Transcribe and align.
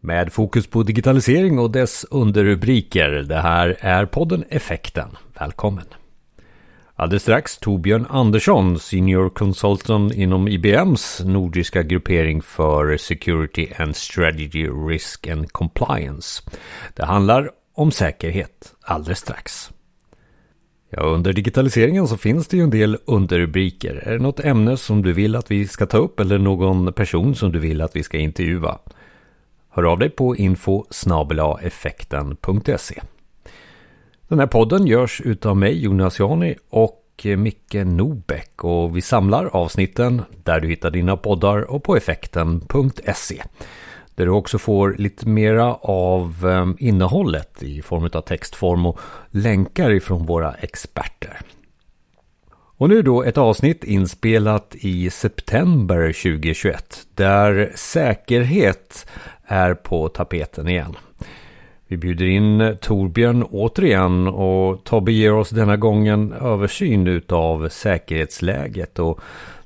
Med 0.00 0.32
fokus 0.32 0.66
på 0.66 0.82
digitalisering 0.82 1.58
och 1.58 1.70
dess 1.70 2.06
underrubriker. 2.10 3.10
Det 3.10 3.40
här 3.40 3.76
är 3.80 4.06
podden 4.06 4.44
Effekten. 4.48 5.08
Välkommen! 5.38 5.84
Alldeles 6.96 7.22
strax 7.22 7.58
Torbjörn 7.58 8.06
Andersson, 8.10 8.78
Senior 8.78 9.30
Consultant 9.30 10.14
inom 10.14 10.48
IBMs 10.48 11.22
nordiska 11.24 11.82
gruppering 11.82 12.42
för 12.42 12.96
Security 12.96 13.68
and 13.78 13.96
Strategy 13.96 14.68
Risk 14.68 15.26
and 15.26 15.52
Compliance. 15.52 16.42
Det 16.94 17.04
handlar 17.04 17.50
om 17.74 17.90
säkerhet 17.90 18.74
alldeles 18.80 19.18
strax. 19.18 19.70
Ja, 20.90 21.02
under 21.02 21.32
digitaliseringen 21.32 22.08
så 22.08 22.16
finns 22.16 22.48
det 22.48 22.56
ju 22.56 22.62
en 22.62 22.70
del 22.70 22.98
underrubriker. 23.04 23.94
Är 23.94 24.12
det 24.12 24.18
något 24.18 24.40
ämne 24.40 24.76
som 24.76 25.02
du 25.02 25.12
vill 25.12 25.36
att 25.36 25.50
vi 25.50 25.68
ska 25.68 25.86
ta 25.86 25.98
upp 25.98 26.20
eller 26.20 26.38
någon 26.38 26.92
person 26.92 27.34
som 27.34 27.52
du 27.52 27.58
vill 27.58 27.80
att 27.80 27.96
vi 27.96 28.02
ska 28.02 28.18
intervjua? 28.18 28.78
Hör 29.70 29.82
av 29.82 29.98
dig 29.98 30.10
på 30.10 30.36
info 30.36 30.84
effekten.se. 31.62 33.00
Den 34.28 34.38
här 34.38 34.46
podden 34.46 34.86
görs 34.86 35.20
utav 35.24 35.56
mig 35.56 35.82
Jonas 35.82 36.18
Jani 36.18 36.54
och 36.70 37.04
eh, 37.24 37.36
Micke 37.36 37.74
Nobäck 37.74 38.64
och 38.64 38.96
vi 38.96 39.00
samlar 39.00 39.44
avsnitten 39.46 40.22
där 40.44 40.60
du 40.60 40.68
hittar 40.68 40.90
dina 40.90 41.16
poddar 41.16 41.70
och 41.70 41.82
på 41.82 41.96
effekten.se. 41.96 43.42
Där 44.14 44.24
du 44.24 44.30
också 44.30 44.58
får 44.58 44.94
lite 44.98 45.28
mera 45.28 45.74
av 45.74 46.46
eh, 46.46 46.86
innehållet 46.86 47.62
i 47.62 47.82
form 47.82 48.10
av 48.12 48.20
textform 48.20 48.86
och 48.86 49.00
länkar 49.30 49.90
ifrån 49.90 50.26
våra 50.26 50.54
experter. 50.54 51.40
Och 52.80 52.88
nu 52.88 53.02
då 53.02 53.22
ett 53.22 53.38
avsnitt 53.38 53.84
inspelat 53.84 54.74
i 54.74 55.10
september 55.10 56.06
2021 56.12 57.06
där 57.14 57.72
säkerhet 57.74 59.06
är 59.48 59.74
på 59.74 60.08
tapeten 60.08 60.68
igen. 60.68 60.96
Vi 61.86 61.96
bjuder 61.96 62.26
in 62.26 62.60
eh, 62.60 62.74
Torbjörn 62.74 63.42
återigen 63.42 64.28
och 64.28 64.84
Tobbe 64.84 65.12
ger 65.12 65.32
oss 65.32 65.50
denna 65.50 65.76
gången 65.76 66.32
översyn 66.32 67.06
utav 67.06 67.68
säkerhetsläget 67.68 68.98
och 68.98 69.20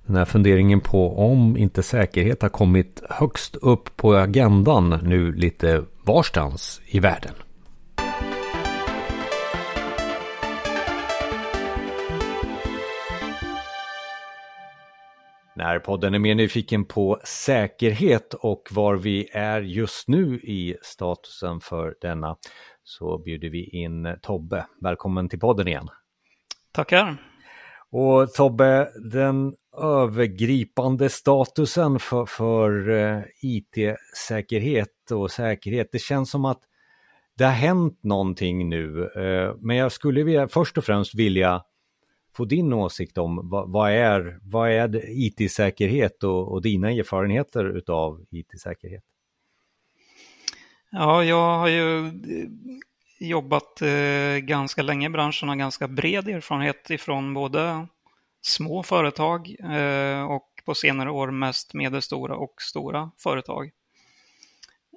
den 0.06 0.16
här 0.16 0.24
funderingen 0.24 0.80
på 0.80 1.18
om 1.18 1.56
inte 1.56 1.82
säkerhet 1.82 2.42
har 2.42 2.48
kommit 2.48 3.02
högst 3.10 3.56
upp 3.56 3.96
på 3.96 4.14
agendan 4.14 4.98
nu 5.02 5.32
lite 5.32 5.84
varstans 6.04 6.80
i 6.86 7.00
världen. 7.00 7.34
När 15.56 15.78
podden 15.78 16.14
är 16.14 16.18
mer 16.18 16.34
nyfiken 16.34 16.84
på 16.84 17.20
säkerhet 17.24 18.34
och 18.34 18.68
var 18.70 18.96
vi 18.96 19.28
är 19.32 19.60
just 19.60 20.08
nu 20.08 20.34
i 20.34 20.76
statusen 20.82 21.60
för 21.60 21.94
denna 22.00 22.36
så 22.84 23.18
bjuder 23.18 23.48
vi 23.48 23.64
in 23.64 24.16
Tobbe. 24.22 24.66
Välkommen 24.80 25.28
till 25.28 25.40
podden 25.40 25.68
igen. 25.68 25.88
Tackar. 26.72 27.16
Och 27.90 28.32
Tobbe, 28.32 28.90
den 29.12 29.54
övergripande 29.82 31.08
statusen 31.08 31.98
för, 31.98 32.26
för 32.26 32.90
eh, 32.90 33.22
IT-säkerhet 33.42 35.10
och 35.10 35.30
säkerhet, 35.30 35.88
det 35.92 35.98
känns 35.98 36.30
som 36.30 36.44
att 36.44 36.60
det 37.38 37.44
har 37.44 37.52
hänt 37.52 38.00
någonting 38.02 38.68
nu. 38.68 39.10
Eh, 39.16 39.54
men 39.58 39.76
jag 39.76 39.92
skulle 39.92 40.22
vilja, 40.22 40.48
först 40.48 40.78
och 40.78 40.84
främst 40.84 41.14
vilja 41.14 41.62
få 42.34 42.44
din 42.44 42.72
åsikt 42.72 43.18
om 43.18 43.48
vad, 43.48 43.70
vad 43.70 43.90
är, 43.90 44.38
vad 44.42 44.70
är 44.70 45.00
IT-säkerhet 45.08 46.24
och, 46.24 46.52
och 46.52 46.62
dina 46.62 46.90
erfarenheter 46.90 47.82
av 47.86 48.24
IT-säkerhet? 48.30 49.04
Ja, 50.90 51.24
jag 51.24 51.58
har 51.58 51.68
ju 51.68 52.06
eh, 52.06 52.12
jobbat 53.18 53.82
eh, 53.82 54.36
ganska 54.36 54.82
länge 54.82 55.06
i 55.06 55.10
branschen 55.10 55.48
och 55.48 55.58
ganska 55.58 55.88
bred 55.88 56.28
erfarenhet 56.28 56.90
ifrån 56.90 57.34
både 57.34 57.86
små 58.42 58.82
företag 58.82 59.56
eh, 59.60 60.24
och 60.24 60.48
på 60.64 60.74
senare 60.74 61.10
år 61.10 61.30
mest 61.30 61.74
medelstora 61.74 62.36
och 62.36 62.54
stora 62.58 63.10
företag. 63.18 63.70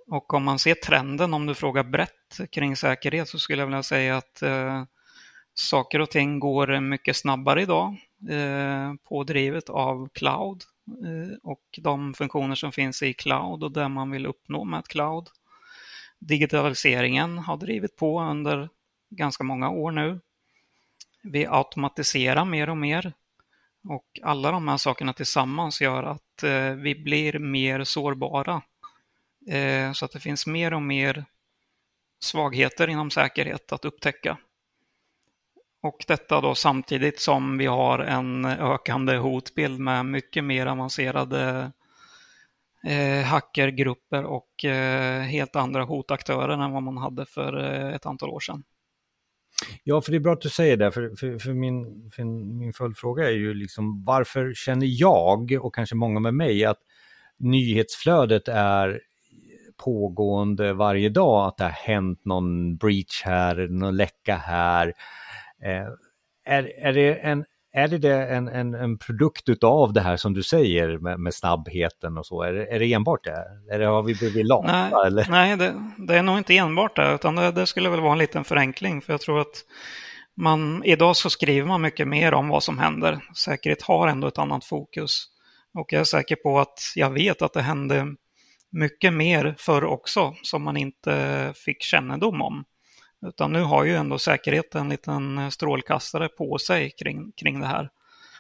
Och 0.08 0.34
om 0.34 0.44
man 0.44 0.60
ser 0.60 0.76
trenden, 0.76 1.34
om 1.34 1.46
du 1.46 1.56
frågar 1.56 1.84
brett 1.84 2.52
kring 2.52 2.76
säkerhet, 2.76 3.30
så 3.30 3.40
skulle 3.40 3.62
jag 3.62 3.68
vilja 3.68 3.84
säga 3.84 4.18
att 4.18 4.42
eh, 4.42 4.84
saker 5.56 6.02
och 6.02 6.10
ting 6.10 6.40
går 6.40 6.80
mycket 6.80 7.16
snabbare 7.16 7.62
idag, 7.62 7.96
eh, 8.30 8.94
pådrivet 9.04 9.70
av 9.70 10.10
cloud 10.14 10.64
eh, 10.88 11.38
och 11.44 11.64
de 11.78 12.14
funktioner 12.14 12.56
som 12.56 12.72
finns 12.72 13.04
i 13.04 13.14
cloud 13.14 13.64
och 13.64 13.72
det 13.72 13.90
man 13.90 14.12
vill 14.12 14.26
uppnå 14.26 14.64
med 14.64 14.88
cloud. 14.88 15.30
Digitaliseringen 16.20 17.38
har 17.38 17.58
drivit 17.58 17.96
på 17.96 18.22
under 18.22 18.70
ganska 19.10 19.44
många 19.44 19.70
år 19.70 19.92
nu. 19.92 20.20
Vi 21.24 21.48
automatiserar 21.50 22.46
mer 22.46 22.70
och 22.70 22.78
mer 22.78 23.14
och 23.90 24.20
alla 24.24 24.52
de 24.52 24.68
här 24.68 24.78
sakerna 24.78 25.14
tillsammans 25.14 25.82
gör 25.82 26.04
att 26.04 26.44
eh, 26.44 26.72
vi 26.72 26.96
blir 26.96 27.40
mer 27.40 27.84
sårbara. 27.84 28.62
Så 29.94 30.06
att 30.06 30.12
det 30.12 30.20
finns 30.20 30.48
mer 30.48 30.74
och 30.74 30.82
mer 30.82 31.26
svagheter 32.20 32.88
inom 32.88 33.12
säkerhet 33.12 33.72
att 33.72 33.86
upptäcka. 33.86 34.38
Och 35.86 36.06
detta 36.08 36.42
då 36.42 36.56
samtidigt 36.56 37.20
som 37.20 37.58
vi 37.58 37.66
har 37.66 38.00
en 38.00 38.46
ökande 38.46 39.18
hotbild 39.18 39.80
med 39.80 40.06
mycket 40.06 40.44
mer 40.44 40.66
avancerade 40.66 41.72
eh, 42.88 43.26
hackergrupper 43.26 44.24
och 44.24 44.66
eh, 44.66 45.22
helt 45.22 45.56
andra 45.56 45.84
hotaktörer 45.84 46.54
än 46.54 46.72
vad 46.72 46.84
man 46.84 46.98
hade 46.98 47.26
för 47.26 47.58
eh, 47.58 47.96
ett 47.96 48.06
antal 48.06 48.30
år 48.30 48.40
sedan. 48.40 48.64
Ja, 49.84 50.02
för 50.02 50.12
det 50.12 50.18
är 50.18 50.20
bra 50.20 50.34
att 50.34 50.42
du 50.42 50.50
säger 50.50 50.78
det, 50.78 50.92
för, 50.92 51.16
för, 51.16 51.40
för, 51.40 51.54
min, 51.54 52.12
för 52.16 52.24
min 52.60 52.74
följdfråga 52.74 53.26
är 53.26 53.36
ju 53.36 53.54
liksom 53.54 54.04
varför 54.04 54.54
känner 54.54 54.88
jag 54.90 55.52
och 55.62 55.76
kanske 55.76 55.96
många 55.96 56.20
med 56.20 56.34
mig 56.34 56.66
att 56.66 56.80
nyhetsflödet 57.38 58.48
är 58.48 59.02
pågående 59.78 60.74
varje 60.74 61.10
dag, 61.10 61.48
att 61.48 61.58
det 61.58 61.64
har 61.64 61.72
hänt 61.72 62.26
någon 62.26 62.78
breach 62.78 63.24
här, 63.26 63.68
någon 63.68 63.96
läcka 63.96 64.36
här. 64.36 64.94
Eh, 65.64 65.88
är, 66.46 66.86
är 66.88 66.94
det 66.94 67.16
en 67.16 67.46
är 67.78 67.88
det 67.88 68.28
en, 68.28 68.48
en, 68.48 68.74
en 68.74 68.98
produkt 68.98 69.50
utav 69.50 69.94
det 69.94 70.02
här 70.02 70.18
som 70.18 70.34
du 70.34 70.44
säger 70.44 70.98
med, 70.98 71.20
med 71.20 71.34
snabbheten 71.34 72.18
och 72.18 72.26
så? 72.26 72.42
Är 72.42 72.54
det, 72.54 72.66
är 72.66 72.80
det 72.80 72.94
enbart 72.94 73.24
det? 73.24 73.46
Eller 73.72 73.86
har 73.86 74.04
vi 74.04 74.16
blivit 74.16 74.46
lata? 74.46 74.72
Nej, 74.72 75.08
eller? 75.08 75.28
nej 75.30 75.58
det, 75.58 75.74
det, 75.98 76.16
är 76.16 76.24
nog 76.24 76.38
inte 76.38 76.58
enbart 76.58 76.96
det, 76.96 77.14
utan 77.14 77.36
det, 77.36 77.52
det, 77.52 77.66
skulle 77.66 77.90
väl 77.90 78.02
vara 78.02 78.12
en 78.12 78.18
liten 78.18 78.44
förenkling. 78.44 79.02
För 79.02 79.14
jag 79.14 79.22
tror 79.22 79.40
att 79.40 79.66
man, 80.38 80.84
idag 80.84 81.16
så 81.16 81.30
skriver 81.30 81.68
man 81.68 81.82
mycket 81.82 82.08
mer 82.08 82.34
om 82.34 82.50
vad 82.50 82.64
som 82.64 82.80
händer. 82.80 83.20
Säkerhet 83.36 83.82
har 83.82 84.08
ändå 84.08 84.28
ett 84.28 84.38
annat 84.38 84.66
fokus. 84.66 85.26
Och 85.74 85.94
jag 85.94 86.00
är 86.00 86.04
säker 86.04 86.36
på 86.36 86.60
att 86.60 86.80
jag 86.96 87.10
vet 87.10 87.42
att 87.42 87.54
det 87.54 87.62
hände 87.62 88.06
mycket 88.72 89.14
mer 89.14 89.56
förr 89.58 89.84
också 89.84 90.36
som 90.42 90.64
man 90.64 90.78
inte 90.78 91.54
fick 91.56 91.84
kännedom 91.84 92.42
om. 92.42 92.64
Utan 93.28 93.52
nu 93.52 93.62
har 93.62 93.84
ju 93.84 93.96
ändå 93.96 94.20
säkerheten 94.20 94.82
en 94.82 94.90
liten 94.90 95.38
eh, 95.38 95.50
strålkastare 95.50 96.28
på 96.28 96.58
sig 96.58 96.92
kring, 96.92 97.32
kring 97.32 97.60
det 97.60 97.66
här, 97.66 97.90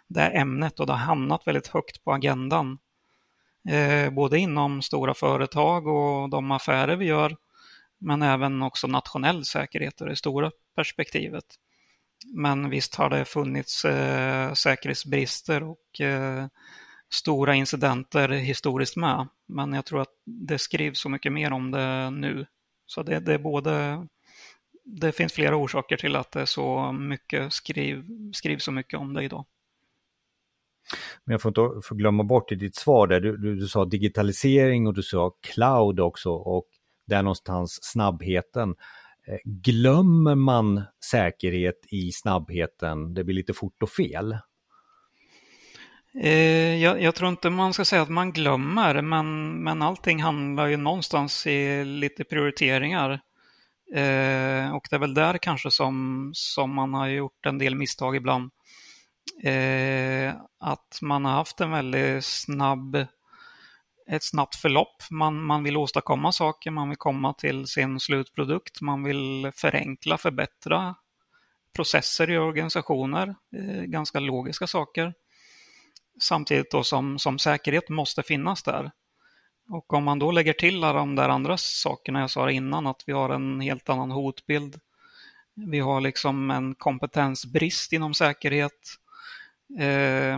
det 0.07 0.19
här 0.19 0.31
ämnet 0.31 0.79
och 0.79 0.85
det 0.85 0.93
har 0.93 0.99
hamnat 0.99 1.47
väldigt 1.47 1.67
högt 1.67 2.03
på 2.03 2.13
agendan. 2.13 2.77
Eh, 3.69 4.09
både 4.09 4.39
inom 4.39 4.81
stora 4.81 5.13
företag 5.13 5.87
och 5.87 6.29
de 6.29 6.51
affärer 6.51 6.95
vi 6.95 7.05
gör, 7.05 7.35
men 7.97 8.21
även 8.21 8.61
också 8.61 8.87
nationell 8.87 9.45
säkerhet 9.45 10.01
och 10.01 10.07
det 10.07 10.15
stora 10.15 10.51
perspektivet. 10.75 11.45
Men 12.33 12.69
visst 12.69 12.95
har 12.95 13.09
det 13.09 13.25
funnits 13.25 13.85
eh, 13.85 14.53
säkerhetsbrister 14.53 15.63
och 15.63 16.01
eh, 16.01 16.45
stora 17.09 17.55
incidenter 17.55 18.29
historiskt 18.29 18.95
med. 18.95 19.27
Men 19.45 19.73
jag 19.73 19.85
tror 19.85 20.01
att 20.01 20.13
det 20.25 20.59
skrivs 20.59 20.99
så 20.99 21.09
mycket 21.09 21.33
mer 21.33 21.53
om 21.53 21.71
det 21.71 22.09
nu. 22.09 22.45
Så 22.85 23.03
det, 23.03 23.19
det 23.19 23.33
är 23.33 23.37
både 23.37 24.07
det 24.85 25.11
finns 25.11 25.33
flera 25.33 25.55
orsaker 25.55 25.97
till 25.97 26.15
att 26.15 26.31
det 26.31 26.45
så 26.45 26.91
mycket 26.91 27.53
skriv, 27.53 28.05
skrivs 28.33 28.63
så 28.63 28.71
mycket 28.71 28.99
om 28.99 29.13
det 29.13 29.23
idag. 29.23 29.45
Men 31.25 31.31
jag 31.31 31.41
får 31.41 31.49
inte 31.49 31.87
får 31.87 31.95
glömma 31.95 32.23
bort 32.23 32.51
i 32.51 32.55
ditt 32.55 32.75
svar 32.75 33.07
där, 33.07 33.19
du, 33.19 33.37
du, 33.37 33.55
du, 33.55 33.67
sa 33.67 33.85
digitalisering 33.85 34.87
och 34.87 34.93
du 34.93 35.03
sa 35.03 35.31
cloud 35.41 35.99
också 35.99 36.29
och 36.29 36.67
där 37.07 37.23
någonstans 37.23 37.79
snabbheten. 37.81 38.75
Eh, 39.27 39.37
glömmer 39.43 40.35
man 40.35 40.83
säkerhet 41.11 41.85
i 41.91 42.11
snabbheten? 42.11 43.13
Det 43.13 43.23
blir 43.23 43.35
lite 43.35 43.53
fort 43.53 43.83
och 43.83 43.89
fel. 43.89 44.37
Eh, 46.21 46.75
jag, 46.83 47.01
jag, 47.01 47.15
tror 47.15 47.29
inte 47.29 47.49
man 47.49 47.73
ska 47.73 47.85
säga 47.85 48.01
att 48.01 48.09
man 48.09 48.31
glömmer, 48.31 49.01
men, 49.01 49.49
men 49.63 49.81
allting 49.81 50.21
handlar 50.21 50.67
ju 50.67 50.77
någonstans 50.77 51.47
i 51.47 51.85
lite 51.85 52.23
prioriteringar. 52.23 53.21
Eh, 53.93 54.75
och 54.75 54.87
det 54.89 54.95
är 54.95 54.99
väl 54.99 55.13
där 55.13 55.37
kanske 55.37 55.71
som, 55.71 56.31
som 56.33 56.75
man 56.75 56.93
har 56.93 57.07
gjort 57.07 57.45
en 57.45 57.57
del 57.57 57.75
misstag 57.75 58.15
ibland. 58.15 58.51
Eh, 59.43 60.33
att 60.59 60.99
man 61.01 61.25
har 61.25 61.31
haft 61.31 61.61
en 61.61 61.71
väldigt 61.71 62.25
snabb 62.25 63.07
ett 64.07 64.23
snabbt 64.23 64.55
förlopp. 64.55 65.03
Man, 65.11 65.43
man 65.43 65.63
vill 65.63 65.77
åstadkomma 65.77 66.31
saker, 66.31 66.71
man 66.71 66.89
vill 66.89 66.97
komma 66.97 67.33
till 67.33 67.67
sin 67.67 67.99
slutprodukt, 67.99 68.81
man 68.81 69.03
vill 69.03 69.51
förenkla, 69.55 70.17
förbättra 70.17 70.95
processer 71.75 72.29
i 72.29 72.37
organisationer, 72.37 73.35
eh, 73.55 73.83
ganska 73.83 74.19
logiska 74.19 74.67
saker. 74.67 75.13
Samtidigt 76.21 76.71
då 76.71 76.83
som, 76.83 77.19
som 77.19 77.39
säkerhet 77.39 77.89
måste 77.89 78.23
finnas 78.23 78.63
där. 78.63 78.91
Och 79.69 79.93
om 79.93 80.03
man 80.03 80.19
då 80.19 80.31
lägger 80.31 80.53
till 80.53 80.83
alla 80.83 80.99
de 80.99 81.15
där 81.15 81.29
andra 81.29 81.57
sakerna 81.57 82.19
jag 82.19 82.29
sa 82.29 82.51
innan, 82.51 82.87
att 82.87 83.03
vi 83.07 83.13
har 83.13 83.29
en 83.29 83.59
helt 83.59 83.89
annan 83.89 84.11
hotbild. 84.11 84.79
Vi 85.53 85.79
har 85.79 86.01
liksom 86.01 86.51
en 86.51 86.75
kompetensbrist 86.75 87.93
inom 87.93 88.13
säkerhet. 88.13 88.95
Eh, 89.79 90.37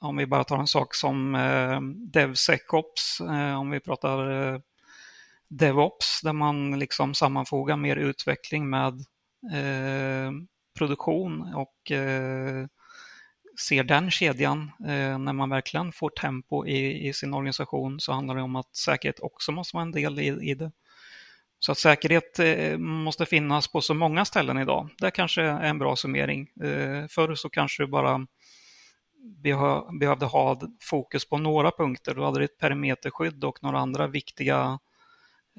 om 0.00 0.16
vi 0.16 0.26
bara 0.26 0.44
tar 0.44 0.58
en 0.58 0.66
sak 0.66 0.94
som 0.94 1.34
eh, 1.34 1.80
DevSecOps, 2.12 3.20
eh, 3.20 3.60
om 3.60 3.70
vi 3.70 3.80
pratar 3.80 4.30
eh, 4.30 4.60
DevOps, 5.48 6.20
där 6.22 6.32
man 6.32 6.78
liksom 6.78 7.14
sammanfogar 7.14 7.76
mer 7.76 7.96
utveckling 7.96 8.70
med 8.70 8.94
eh, 9.52 10.32
produktion 10.78 11.54
och 11.54 11.90
eh, 11.92 12.66
ser 13.60 13.84
den 13.84 14.10
kedjan, 14.10 14.70
eh, 14.80 15.18
när 15.18 15.32
man 15.32 15.50
verkligen 15.50 15.92
får 15.92 16.10
tempo 16.10 16.66
i, 16.66 17.08
i, 17.08 17.12
sin 17.12 17.34
organisation 17.34 18.00
så 18.00 18.12
handlar 18.12 18.34
det 18.34 18.42
om 18.42 18.56
att 18.56 18.76
säkerhet 18.76 19.20
också 19.20 19.52
måste 19.52 19.76
vara 19.76 19.82
en 19.82 19.92
del 19.92 20.18
i, 20.18 20.50
i 20.50 20.54
det. 20.54 20.72
Så 21.58 21.72
att 21.72 21.78
säkerhet 21.78 22.38
eh, 22.38 22.78
måste 22.78 23.26
finnas 23.26 23.68
på 23.68 23.80
så 23.80 23.94
många 23.94 24.24
ställen 24.24 24.58
idag. 24.58 24.88
Det 24.98 25.10
kanske 25.10 25.42
är 25.42 25.62
en 25.62 25.78
bra 25.78 25.96
summering. 25.96 26.48
Eh, 26.62 27.06
förr 27.08 27.34
så 27.34 27.50
kanske 27.50 27.82
du 27.82 27.86
bara 27.86 28.26
behövde 30.00 30.26
ha 30.26 30.60
fokus 30.80 31.28
på 31.28 31.38
några 31.38 31.70
punkter. 31.70 32.14
Du 32.14 32.22
hade 32.22 32.44
ett 32.44 32.58
perimeterskydd 32.58 33.44
och 33.44 33.62
några 33.62 33.78
andra 33.78 34.06
viktiga 34.06 34.78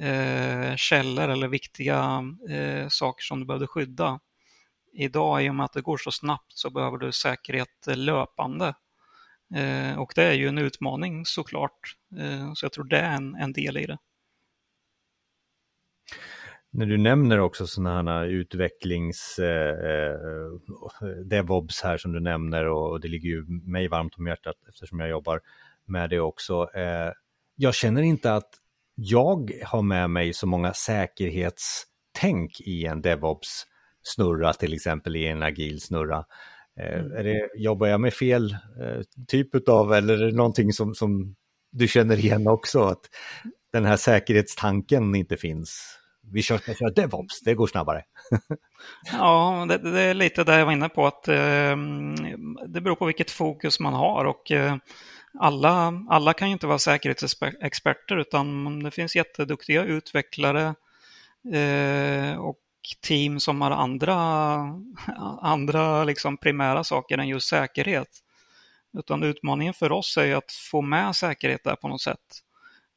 eh, 0.02 0.76
källor 0.76 1.30
eller 1.30 1.48
viktiga 1.48 2.24
eh, 2.50 2.88
saker 2.88 3.24
som 3.24 3.40
du 3.40 3.46
behövde 3.46 3.68
skydda. 3.68 4.20
Idag, 5.00 5.46
i 5.46 5.50
och 5.50 5.56
med 5.56 5.64
att 5.66 5.74
det 5.74 5.82
går 5.82 5.98
så 5.98 6.12
snabbt, 6.12 6.54
så 6.54 6.70
behöver 6.70 6.98
du 6.98 7.12
säkerhet 7.12 7.88
löpande. 7.88 8.74
Eh, 9.56 10.00
och 10.00 10.12
det 10.16 10.24
är 10.24 10.34
ju 10.34 10.48
en 10.48 10.58
utmaning 10.58 11.26
såklart. 11.26 11.96
Eh, 12.20 12.54
så 12.54 12.66
jag 12.66 12.74
tror 12.74 12.84
det 12.84 13.00
är 13.00 13.16
en, 13.16 13.36
en 13.36 13.54
del 13.54 13.78
i 13.78 13.86
det. 13.86 13.98
När 16.72 16.86
du 16.86 16.98
nämner 16.98 17.40
också 17.40 17.68
sådana 17.68 18.12
här 18.12 18.26
utvecklings 18.26 19.40
eh, 19.40 20.10
eh, 20.10 21.08
DevOps 21.26 21.82
här 21.82 21.98
som 21.98 22.12
du 22.12 22.20
nämner 22.20 22.66
och, 22.66 22.92
och, 22.92 23.02
det 23.02 23.08
ligger 23.08 23.30
ju 23.30 23.46
mig 23.48 23.88
varmt 23.88 24.16
om 24.18 24.28
hjärtat 24.28 24.56
eftersom 24.70 25.00
jag 25.00 25.10
jobbar 25.10 25.42
med 25.86 26.10
det 26.10 26.20
också. 26.20 26.70
Eh, 26.74 27.12
jag 27.56 27.74
känner 27.74 28.02
inte 28.02 28.34
att 28.34 28.50
jag 28.96 29.52
har 29.66 29.82
med 29.82 30.10
mig 30.10 30.34
så 30.34 30.48
många 30.48 30.74
säkerhetstänk 30.74 32.62
i 32.62 32.86
en 32.86 33.02
DevOps 33.02 33.66
snurra, 34.04 34.54
till 34.54 34.74
exempel 34.74 35.16
i 35.16 35.28
en 35.28 35.44
agil 35.44 35.82
snurra. 35.82 36.26
Eh, 36.80 37.00
mm. 37.00 37.12
Är 37.12 37.24
det, 37.24 37.50
jobbar 37.56 37.88
jag 37.88 38.02
med 38.02 38.14
fel 38.14 38.52
eh, 38.52 39.02
typ 39.28 39.70
av, 39.70 39.94
eller 39.94 40.22
är 40.22 40.26
det 40.26 40.38
någonting 40.38 40.74
som, 40.74 40.96
som 40.96 41.36
du 41.72 41.88
känner 41.88 42.18
igen 42.20 42.48
också, 42.48 42.84
att 42.84 43.02
den 43.74 43.86
här 43.86 43.98
säkerhetstanken 43.98 45.16
inte 45.16 45.38
finns? 45.38 45.96
Vi 46.32 46.42
kör, 46.42 46.62
vi 46.68 46.76
kör 46.76 46.90
DevOps, 46.96 47.42
det 47.42 47.54
går 47.54 47.68
snabbare. 47.68 48.04
ja, 49.12 49.66
det, 49.70 49.78
det, 49.78 50.02
är 50.02 50.14
lite 50.14 50.44
där 50.44 50.60
jag 50.60 50.66
var 50.66 50.74
inne 50.74 50.90
på, 50.90 51.08
att 51.08 51.28
eh, 51.28 51.78
det 52.68 52.82
beror 52.82 52.96
på 52.96 53.06
vilket 53.06 53.32
fokus 53.32 53.80
man 53.80 53.94
har 53.94 54.26
och 54.26 54.52
eh, 54.52 54.76
alla, 55.40 55.94
alla 56.10 56.34
kan 56.34 56.48
ju 56.48 56.54
inte 56.54 56.68
vara 56.68 56.80
säkerhetsexperter 56.80 58.18
utan 58.18 58.80
det 58.84 58.92
finns 58.92 59.16
jätteduktiga 59.16 59.84
utvecklare 59.84 60.76
eh, 61.54 62.40
och 62.40 62.58
team 63.02 63.40
som 63.40 63.62
har 63.62 63.72
andra, 63.72 64.16
andra 65.42 66.04
liksom 66.04 66.38
primära 66.38 66.84
saker 66.84 67.18
än 67.18 67.28
just 67.28 67.48
säkerhet. 67.48 68.10
Utan 68.98 69.24
utmaningen 69.24 69.74
för 69.74 69.92
oss 69.92 70.18
är 70.18 70.36
att 70.36 70.52
få 70.52 70.82
med 70.82 71.16
säkerhet 71.16 71.64
där 71.64 71.76
på 71.76 71.88
något 71.88 72.02
sätt. 72.02 72.44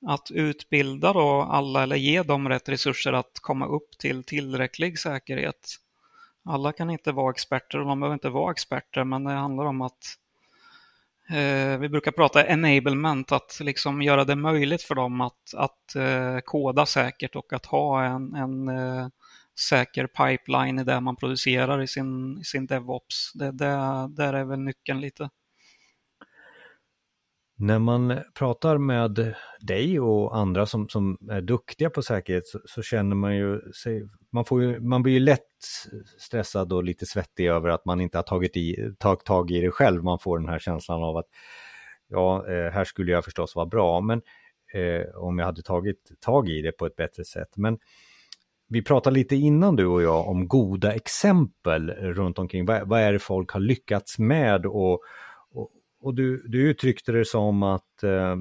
Att 0.06 0.30
utbilda 0.30 1.12
då 1.12 1.42
alla 1.42 1.82
eller 1.82 1.96
ge 1.96 2.22
dem 2.22 2.48
rätt 2.48 2.68
resurser 2.68 3.12
att 3.12 3.38
komma 3.40 3.66
upp 3.66 3.98
till 3.98 4.24
tillräcklig 4.24 4.98
säkerhet. 4.98 5.76
Alla 6.44 6.72
kan 6.72 6.90
inte 6.90 7.12
vara 7.12 7.30
experter 7.30 7.80
och 7.80 7.86
de 7.86 8.00
behöver 8.00 8.14
inte 8.14 8.28
vara 8.28 8.52
experter 8.52 9.04
men 9.04 9.24
det 9.24 9.32
handlar 9.32 9.64
om 9.64 9.80
att 9.80 10.16
eh, 11.30 11.78
vi 11.78 11.88
brukar 11.88 12.12
prata 12.12 12.46
enablement, 12.46 13.32
att 13.32 13.58
liksom 13.60 14.02
göra 14.02 14.24
det 14.24 14.36
möjligt 14.36 14.82
för 14.82 14.94
dem 14.94 15.20
att, 15.20 15.54
att 15.56 15.94
eh, 15.96 16.38
koda 16.44 16.86
säkert 16.86 17.36
och 17.36 17.52
att 17.52 17.66
ha 17.66 18.04
en, 18.04 18.34
en 18.34 18.68
eh, 18.68 19.08
säker 19.60 20.06
pipeline 20.06 20.78
i 20.78 20.84
det 20.84 21.00
man 21.00 21.16
producerar 21.16 21.82
i 21.82 21.86
sin, 21.86 22.38
i 22.38 22.44
sin 22.44 22.66
DevOps. 22.66 23.32
Det, 23.34 23.52
det, 23.52 24.08
där 24.10 24.32
är 24.32 24.44
väl 24.44 24.60
nyckeln 24.60 25.00
lite. 25.00 25.30
När 27.56 27.78
man 27.78 28.18
pratar 28.34 28.78
med 28.78 29.34
dig 29.60 30.00
och 30.00 30.36
andra 30.36 30.66
som, 30.66 30.88
som 30.88 31.18
är 31.30 31.40
duktiga 31.40 31.90
på 31.90 32.02
säkerhet 32.02 32.46
så, 32.46 32.60
så 32.64 32.82
känner 32.82 33.16
man 33.16 33.36
ju 33.36 33.72
sig, 33.72 34.08
man, 34.32 34.44
får 34.44 34.62
ju, 34.62 34.80
man 34.80 35.02
blir 35.02 35.12
ju 35.12 35.20
lätt 35.20 35.40
stressad 36.18 36.72
och 36.72 36.84
lite 36.84 37.06
svettig 37.06 37.46
över 37.46 37.68
att 37.68 37.84
man 37.84 38.00
inte 38.00 38.18
har 38.18 38.22
tagit, 38.22 38.56
i, 38.56 38.94
tagit 38.98 39.24
tag 39.24 39.50
i 39.50 39.60
det 39.60 39.70
själv. 39.70 40.04
Man 40.04 40.18
får 40.18 40.38
den 40.38 40.48
här 40.48 40.58
känslan 40.58 41.02
av 41.02 41.16
att 41.16 41.26
ja, 42.08 42.48
eh, 42.48 42.72
här 42.72 42.84
skulle 42.84 43.12
jag 43.12 43.24
förstås 43.24 43.56
vara 43.56 43.66
bra, 43.66 44.00
men 44.00 44.22
eh, 44.74 45.16
om 45.16 45.38
jag 45.38 45.46
hade 45.46 45.62
tagit 45.62 46.20
tag 46.20 46.48
i 46.48 46.62
det 46.62 46.72
på 46.72 46.86
ett 46.86 46.96
bättre 46.96 47.24
sätt. 47.24 47.56
Men 47.56 47.78
vi 48.72 48.82
pratade 48.82 49.14
lite 49.14 49.36
innan 49.36 49.76
du 49.76 49.86
och 49.86 50.02
jag 50.02 50.28
om 50.28 50.48
goda 50.48 50.94
exempel 50.94 51.90
runt 51.90 52.38
omkring. 52.38 52.66
Vad, 52.66 52.88
vad 52.88 53.00
är 53.00 53.12
det 53.12 53.18
folk 53.18 53.50
har 53.50 53.60
lyckats 53.60 54.18
med? 54.18 54.66
Och, 54.66 54.92
och, 55.54 55.70
och 56.02 56.14
du, 56.14 56.42
du 56.48 56.70
uttryckte 56.70 57.12
det 57.12 57.24
som 57.24 57.62
att 57.62 58.02
eh, 58.02 58.36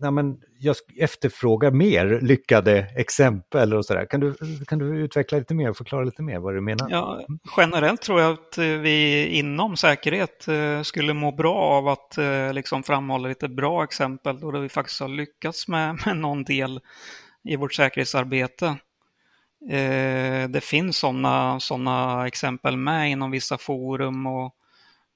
nej 0.00 0.10
men 0.10 0.36
jag 0.58 0.76
efterfrågar 0.98 1.70
mer 1.70 2.20
lyckade 2.22 2.78
exempel 2.96 3.74
och 3.74 3.86
sådär. 3.86 4.06
Kan 4.10 4.20
du, 4.20 4.34
kan 4.66 4.78
du 4.78 4.98
utveckla 4.98 5.38
lite 5.38 5.54
mer 5.54 5.70
och 5.70 5.76
förklara 5.76 6.04
lite 6.04 6.22
mer 6.22 6.38
vad 6.38 6.54
du 6.54 6.60
menar? 6.60 6.88
Ja, 6.90 7.26
generellt 7.56 8.02
tror 8.02 8.20
jag 8.20 8.32
att 8.32 8.58
eh, 8.58 8.64
vi 8.64 9.26
inom 9.26 9.76
säkerhet 9.76 10.48
eh, 10.48 10.82
skulle 10.82 11.14
må 11.14 11.32
bra 11.32 11.54
av 11.54 11.88
att 11.88 12.18
eh, 12.18 12.52
liksom 12.52 12.82
framhålla 12.82 13.28
lite 13.28 13.48
bra 13.48 13.84
exempel 13.84 14.40
då 14.40 14.58
vi 14.58 14.68
faktiskt 14.68 15.00
har 15.00 15.08
lyckats 15.08 15.68
med, 15.68 15.98
med 16.06 16.16
någon 16.16 16.44
del 16.44 16.80
i 17.44 17.56
vårt 17.56 17.74
säkerhetsarbete. 17.74 18.76
Eh, 19.70 20.48
det 20.48 20.60
finns 20.62 20.98
sådana 20.98 21.60
såna 21.60 22.26
exempel 22.26 22.76
med 22.76 23.10
inom 23.10 23.30
vissa 23.30 23.58
forum 23.58 24.26
och, 24.26 24.54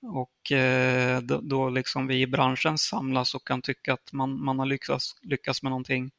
och 0.02 0.52
eh, 0.52 1.20
då, 1.20 1.40
då 1.40 1.68
liksom 1.68 2.06
vi 2.06 2.20
i 2.20 2.26
branschen 2.26 2.78
samlas 2.78 3.35
och 3.35 3.47
kan 3.47 3.62
tycka 3.62 3.92
att 3.92 4.12
man, 4.12 4.44
man 4.44 4.59
har 4.59 4.66
lyckats, 4.66 5.16
lyckats 5.23 5.62
med 5.62 5.70
någonting. 5.70 6.11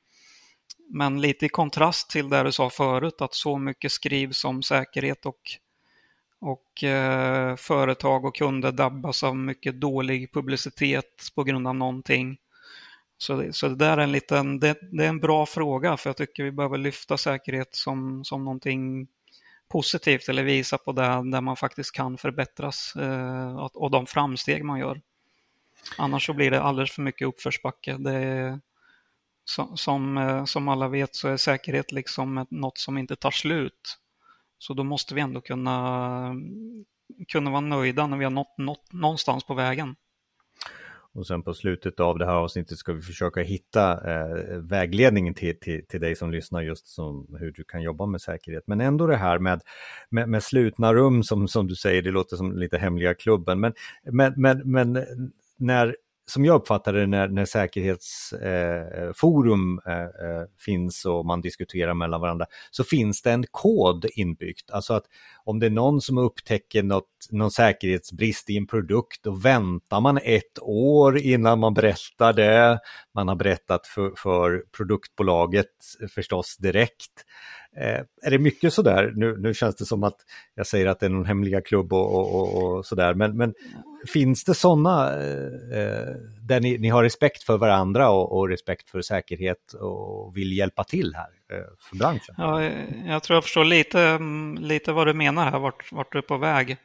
Men 0.94 1.22
lite 1.22 1.46
i 1.46 1.50
kontrast 1.50 2.10
till 2.10 2.30
det 2.30 2.44
du 2.44 2.52
sa 2.52 2.70
förut, 2.70 3.22
att 3.22 3.34
så 3.34 3.58
mycket 3.58 3.92
skrivs 3.92 4.46
om 4.46 4.64
säkerhet 4.64 5.26
och, 5.26 5.42
och 6.42 6.84
eh, 6.84 7.56
företag 7.56 8.26
och 8.26 8.36
kunder 8.36 8.72
drabbas 8.72 9.24
av 9.24 9.36
mycket 9.36 9.82
dålig 9.82 10.34
publicitet 10.34 11.32
på 11.36 11.44
grund 11.44 11.68
av 11.68 11.76
någonting. 11.76 12.38
Så 13.22 13.36
det, 13.36 13.54
så 13.54 13.68
det 13.68 13.76
där 13.76 13.98
är 13.98 14.02
en 14.02 14.12
liten, 14.12 14.60
det, 14.60 14.78
det, 14.92 15.06
är 15.06 15.10
en 15.10 15.20
bra 15.20 15.46
fråga 15.46 15.98
för 15.98 16.10
jag 16.10 16.18
tycker 16.18 16.44
vi 16.44 16.52
behöver 16.52 16.78
lyfta 16.78 17.18
säkerhet 17.18 17.76
som, 17.76 18.24
som 18.24 18.46
någonting 18.46 19.08
positivt 19.68 20.30
eller 20.30 20.44
visa 20.44 20.78
på 20.78 20.92
det 20.92 21.02
där 21.02 21.42
man 21.42 21.56
faktiskt 21.56 21.92
kan 21.92 22.18
förbättras 22.18 22.96
eh, 22.96 23.58
och, 23.58 23.82
och 23.82 23.92
de 23.92 24.06
framsteg 24.06 24.66
man 24.66 24.80
gör. 24.80 25.02
Annars 25.98 26.26
så 26.26 26.34
blir 26.34 26.52
det 26.52 26.62
alldeles 26.62 26.92
för 26.92 27.02
mycket 27.02 27.28
uppförsbacke. 27.28 27.98
Det 27.98 28.14
är, 28.14 28.60
som, 29.44 29.78
som, 29.78 30.18
eh, 30.18 30.46
som 30.46 30.68
alla 30.68 30.88
vet 30.88 31.16
så 31.16 31.28
är 31.28 31.38
säkerhet 31.38 31.92
liksom 31.92 32.46
något 32.50 32.78
som 32.78 32.98
inte 32.98 33.16
tar 33.16 33.32
slut. 33.32 33.98
Så 34.58 34.74
då 34.74 34.84
måste 34.84 35.16
vi 35.16 35.22
ändå 35.22 35.42
kunna, 35.42 36.36
kunna 37.28 37.50
vara 37.50 37.62
nöjda 37.62 38.08
när 38.08 38.18
vi 38.18 38.24
har 38.24 38.32
nått, 38.32 38.58
nått 38.58 38.94
någonstans 38.94 39.44
på 39.44 39.54
vägen. 39.54 39.96
Och 41.14 41.28
sen 41.28 41.44
på 41.44 41.54
slutet 41.54 42.00
av 42.00 42.18
det 42.18 42.26
här 42.26 42.34
avsnittet 42.34 42.78
ska 42.78 42.94
vi 42.94 43.02
försöka 43.02 43.42
hitta 43.42 43.92
eh, 43.92 44.58
vägledningen 44.58 45.34
till, 45.34 45.60
till, 45.60 45.86
till 45.88 46.02
dig 46.02 46.16
som 46.16 46.32
lyssnar 46.32 46.62
just 46.62 46.88
som 46.88 47.36
hur 47.40 47.52
du 47.52 47.64
kan 47.64 47.82
jobba 47.82 48.06
med 48.06 48.22
säkerhet. 48.22 48.64
Men 48.68 48.82
ändå 48.82 49.08
det 49.08 49.18
här 49.18 49.40
med, 49.40 49.62
med, 50.10 50.30
med 50.30 50.44
slutna 50.44 50.94
rum 50.94 51.24
som, 51.24 51.48
som 51.48 51.68
du 51.68 51.76
säger, 51.76 52.02
det 52.02 52.12
låter 52.12 52.38
som 52.38 52.58
lite 52.58 52.78
hemliga 52.78 53.14
klubben. 53.14 53.60
Men, 53.60 53.74
men, 54.04 54.34
men, 54.36 54.72
men 54.72 55.06
när 55.58 55.96
som 56.26 56.46
jag 56.46 56.56
uppfattar 56.56 56.94
det 56.94 57.08
när, 57.08 57.28
när 57.28 57.46
säkerhetsforum 57.46 59.82
eh, 59.86 59.94
eh, 59.94 60.02
eh, 60.02 60.08
finns 60.60 61.06
och 61.06 61.26
man 61.26 61.42
diskuterar 61.42 61.94
mellan 61.94 62.22
varandra, 62.22 62.46
så 62.72 62.84
finns 62.84 63.22
det 63.22 63.32
en 63.32 63.46
kod 63.52 64.06
inbyggt. 64.16 64.72
Alltså 64.72 64.94
att 64.94 65.04
om 65.44 65.60
det 65.60 65.66
är 65.66 65.70
någon 65.70 66.02
som 66.02 66.18
upptäcker 66.18 66.84
något, 66.84 67.28
någon 67.30 67.52
säkerhetsbrist 67.52 68.50
i 68.50 68.58
en 68.58 68.68
produkt, 68.68 69.24
då 69.24 69.32
väntar 69.32 70.02
man 70.02 70.20
ett 70.24 70.60
år 70.62 71.18
innan 71.18 71.60
man 71.60 71.74
berättar 71.74 72.34
det. 72.34 72.80
Man 73.16 73.28
har 73.28 73.36
berättat 73.36 73.88
för, 73.88 74.12
för 74.18 74.64
produktbolaget 74.78 75.68
eh, 76.02 76.08
förstås 76.08 76.58
direkt. 76.58 77.26
Eh, 77.78 78.02
är 78.22 78.32
det 78.32 78.40
mycket 78.40 78.74
sådär, 78.74 79.14
nu, 79.16 79.38
nu 79.40 79.54
känns 79.54 79.76
det 79.76 79.86
som 79.86 80.04
att 80.04 80.16
jag 80.56 80.68
säger 80.68 80.86
att 80.86 81.00
det 81.00 81.06
är 81.06 81.10
någon 81.10 81.26
hemliga 81.26 81.62
klubb 81.62 81.94
och, 81.94 82.16
och, 82.16 82.36
och, 82.36 82.64
och 82.64 82.86
sådär, 82.86 83.14
men, 83.14 83.38
men 83.38 83.54
finns 84.08 84.44
det 84.44 84.54
sådana 84.54 85.14
eh, 85.14 85.80
eh, 85.80 86.16
där 86.42 86.60
ni, 86.60 86.78
ni, 86.78 86.90
har 86.90 87.04
respekt 87.04 87.44
för 87.44 87.58
varandra 87.58 88.10
och, 88.10 88.38
och, 88.38 88.50
respekt 88.50 88.90
för 88.90 89.02
säkerhet 89.02 89.74
och 89.74 90.38
vill 90.38 90.58
hjälpa 90.58 90.84
till 90.84 91.14
här 91.16 91.58
eh, 91.58 91.66
för 91.90 91.98
branschen? 91.98 92.36
Ja, 92.38 92.64
jag 93.06 93.24
tror 93.24 93.36
jag 93.36 93.44
förstår 93.44 93.66
lite, 93.66 94.02
mm, 94.02 94.58
lite 94.64 94.92
vad 94.92 95.08
du 95.08 95.14
menar 95.14 95.52
här, 95.52 95.60
vart, 95.60 95.92
vart 95.92 96.12
du 96.12 96.18
är 96.18 96.22
på 96.22 96.38
väg. 96.38 96.78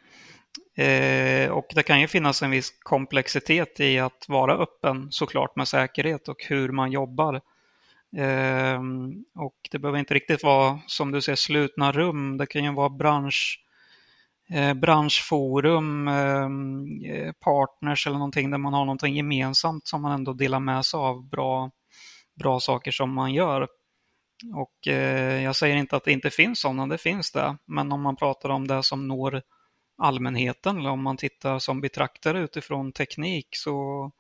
Eh, 0.77 1.51
och 1.51 1.67
det 1.75 1.83
kan 1.83 2.01
ju 2.01 2.09
finnas 2.09 2.43
en 2.43 2.51
viss 2.51 2.71
komplexitet 2.83 3.81
i 3.81 3.99
att 3.99 4.25
vara 4.29 4.57
öppen 4.57 5.07
såklart 5.11 5.57
med 5.57 5.69
säkerhet 5.69 6.29
och 6.29 6.45
hur 6.49 6.69
man 6.69 6.93
jobbar. 6.93 7.41
Ehm, 8.17 9.25
och 9.35 9.55
det 9.71 9.79
behöver 9.79 9.99
inte 9.99 10.15
riktigt 10.15 10.43
vara, 10.43 10.81
som 10.87 11.13
du 11.13 11.21
säger, 11.21 11.37
slutna 11.37 11.93
rum. 11.93 12.37
Det 12.37 12.47
kan 12.47 12.65
ju 12.65 12.73
vara 12.73 12.89
bransch, 12.89 13.65
eh, 14.51 14.75
branschforum, 14.75 16.09
ehm, 16.09 17.05
eh, 17.05 17.33
partners 17.33 18.07
eller 18.07 18.19
någonting 18.19 18.51
där 18.51 18.59
man 18.59 18.73
har 18.73 18.85
någonting 18.85 19.17
gemensamt 19.17 19.89
som 19.89 20.03
man 20.03 20.13
ändå 20.13 20.33
delar 20.33 20.61
med 20.61 20.85
sig 20.85 20.99
av 20.99 21.29
bra, 21.29 21.71
bra 22.35 22.61
saker 22.61 22.91
som 22.91 23.15
man 23.15 23.35
gör. 23.35 23.69
Och 24.55 24.89
eh, 24.89 25.43
jag 25.43 25.57
säger 25.57 25.77
inte 25.77 25.97
att 25.97 26.05
det 26.05 26.13
inte 26.13 26.31
finns 26.31 26.61
sådana, 26.61 26.87
det 26.87 26.99
finns 26.99 27.33
det. 27.33 27.57
Men 27.67 27.93
om 27.93 28.03
man 28.03 28.17
pratar 28.17 28.49
om 28.49 28.67
det 28.67 28.83
som 28.83 29.09
når 29.09 29.43
allmänheten 29.99 30.79
eller 30.79 30.91
om 30.91 31.03
man 31.03 31.17
tittar 31.17 31.59
som 31.59 31.81
betraktare 31.81 32.41
utifrån 32.41 32.93
teknik 32.93 33.49
så 33.51 34.11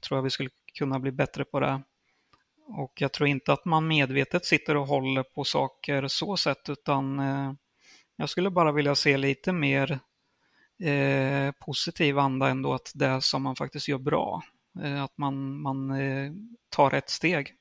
tror 0.00 0.18
jag 0.18 0.22
vi 0.22 0.30
skulle 0.30 0.50
kunna 0.78 0.98
bli 0.98 1.12
bättre 1.12 1.44
på 1.44 1.60
det. 1.60 1.82
Och 2.66 2.92
jag 3.00 3.12
tror 3.12 3.28
inte 3.28 3.52
att 3.52 3.64
man 3.64 3.88
medvetet 3.88 4.44
sitter 4.44 4.76
och 4.76 4.86
håller 4.86 5.22
på 5.22 5.44
saker 5.44 6.08
så 6.08 6.36
sätt, 6.36 6.68
utan 6.68 7.18
eh, 7.18 7.52
jag 8.16 8.28
skulle 8.28 8.50
bara 8.50 8.72
vilja 8.72 8.94
se 8.94 9.16
lite 9.16 9.52
mer 9.52 10.00
eh, 10.82 11.52
positiv 11.66 12.18
anda 12.18 12.48
ändå 12.48 12.74
att 12.74 12.92
det 12.94 13.20
som 13.22 13.42
man 13.42 13.56
faktiskt 13.56 13.88
gör 13.88 13.98
bra, 13.98 14.42
eh, 14.82 15.02
att 15.02 15.18
man, 15.18 15.62
man 15.62 15.90
eh, 15.90 16.32
tar 16.68 16.90
rätt 16.90 17.10
steg. 17.10 17.54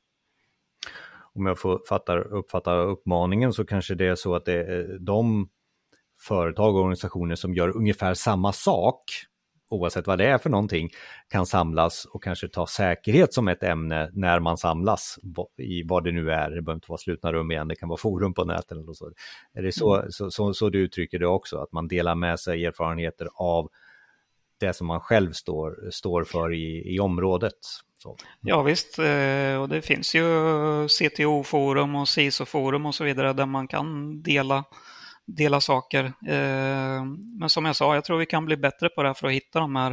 Om 1.33 1.45
jag 1.45 1.59
får 1.59 1.81
fattar, 1.89 2.17
uppfattar 2.17 2.77
uppmaningen 2.77 3.53
så 3.53 3.65
kanske 3.65 3.95
det 3.95 4.07
är 4.07 4.15
så 4.15 4.35
att 4.35 4.45
det 4.45 4.53
är 4.53 4.91
eh, 4.91 4.95
de 4.95 5.49
företag 6.19 6.75
och 6.75 6.81
organisationer 6.81 7.35
som 7.35 7.53
gör 7.53 7.77
ungefär 7.77 8.13
samma 8.13 8.53
sak 8.53 9.03
oavsett 9.71 10.07
vad 10.07 10.17
det 10.17 10.25
är 10.25 10.37
för 10.37 10.49
någonting, 10.49 10.89
kan 11.29 11.45
samlas 11.45 12.05
och 12.05 12.23
kanske 12.23 12.47
ta 12.47 12.67
säkerhet 12.67 13.33
som 13.33 13.47
ett 13.47 13.63
ämne 13.63 14.09
när 14.13 14.39
man 14.39 14.57
samlas 14.57 15.19
i 15.57 15.83
vad 15.83 16.03
det 16.03 16.11
nu 16.11 16.31
är. 16.31 16.49
Det 16.49 16.61
behöver 16.61 16.73
inte 16.73 16.89
vara 16.89 16.97
slutna 16.97 17.31
rum 17.33 17.51
igen, 17.51 17.67
det 17.67 17.75
kan 17.75 17.89
vara 17.89 17.97
forum 17.97 18.33
på 18.33 18.45
nätet 18.45 18.71
eller 18.71 18.93
så. 18.93 19.11
Är 19.53 19.61
det 19.61 19.71
så, 19.71 19.95
mm. 19.95 20.11
så, 20.11 20.31
så, 20.31 20.53
så, 20.53 20.69
du 20.69 20.79
uttrycker 20.79 21.19
det 21.19 21.27
också, 21.27 21.57
att 21.57 21.71
man 21.71 21.87
delar 21.87 22.15
med 22.15 22.39
sig 22.39 22.65
erfarenheter 22.65 23.27
av 23.35 23.69
det 24.59 24.73
som 24.73 24.87
man 24.87 24.99
själv 24.99 25.31
står, 25.31 25.89
står 25.91 26.23
för 26.23 26.53
i, 26.53 26.95
i 26.95 26.99
området? 26.99 27.53
Så. 28.03 28.17
Ja 28.41 28.61
visst, 28.61 28.99
eh, 28.99 29.61
och 29.61 29.69
det 29.69 29.81
finns 29.81 30.15
ju 30.15 30.23
CTO-forum 30.87 31.95
och 31.95 32.07
CISO-forum 32.07 32.85
och 32.85 32.95
så 32.95 33.03
vidare 33.03 33.33
där 33.33 33.45
man 33.45 33.67
kan 33.67 34.21
dela 34.21 34.63
dela 35.25 35.61
saker. 35.61 36.03
Eh, 36.05 37.05
men 37.39 37.49
som 37.49 37.65
jag 37.65 37.75
sa, 37.75 37.95
jag 37.95 38.05
tror 38.05 38.17
vi 38.17 38.25
kan 38.25 38.45
bli 38.45 38.57
bättre 38.57 38.89
på 38.89 39.03
det 39.03 39.09
här 39.09 39.13
för 39.13 39.27
att 39.27 39.33
hitta 39.33 39.59
de 39.59 39.75
här 39.75 39.91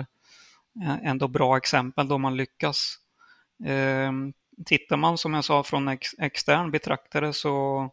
eh, 0.82 0.96
ändå 1.02 1.28
bra 1.28 1.56
exempel 1.56 2.08
då 2.08 2.18
man 2.18 2.36
lyckas. 2.36 2.96
Eh, 3.64 4.12
tittar 4.66 4.96
man 4.96 5.18
som 5.18 5.34
jag 5.34 5.44
sa 5.44 5.62
från 5.62 5.88
ex 5.88 6.08
extern 6.18 6.70
betraktare 6.70 7.32
så, 7.32 7.90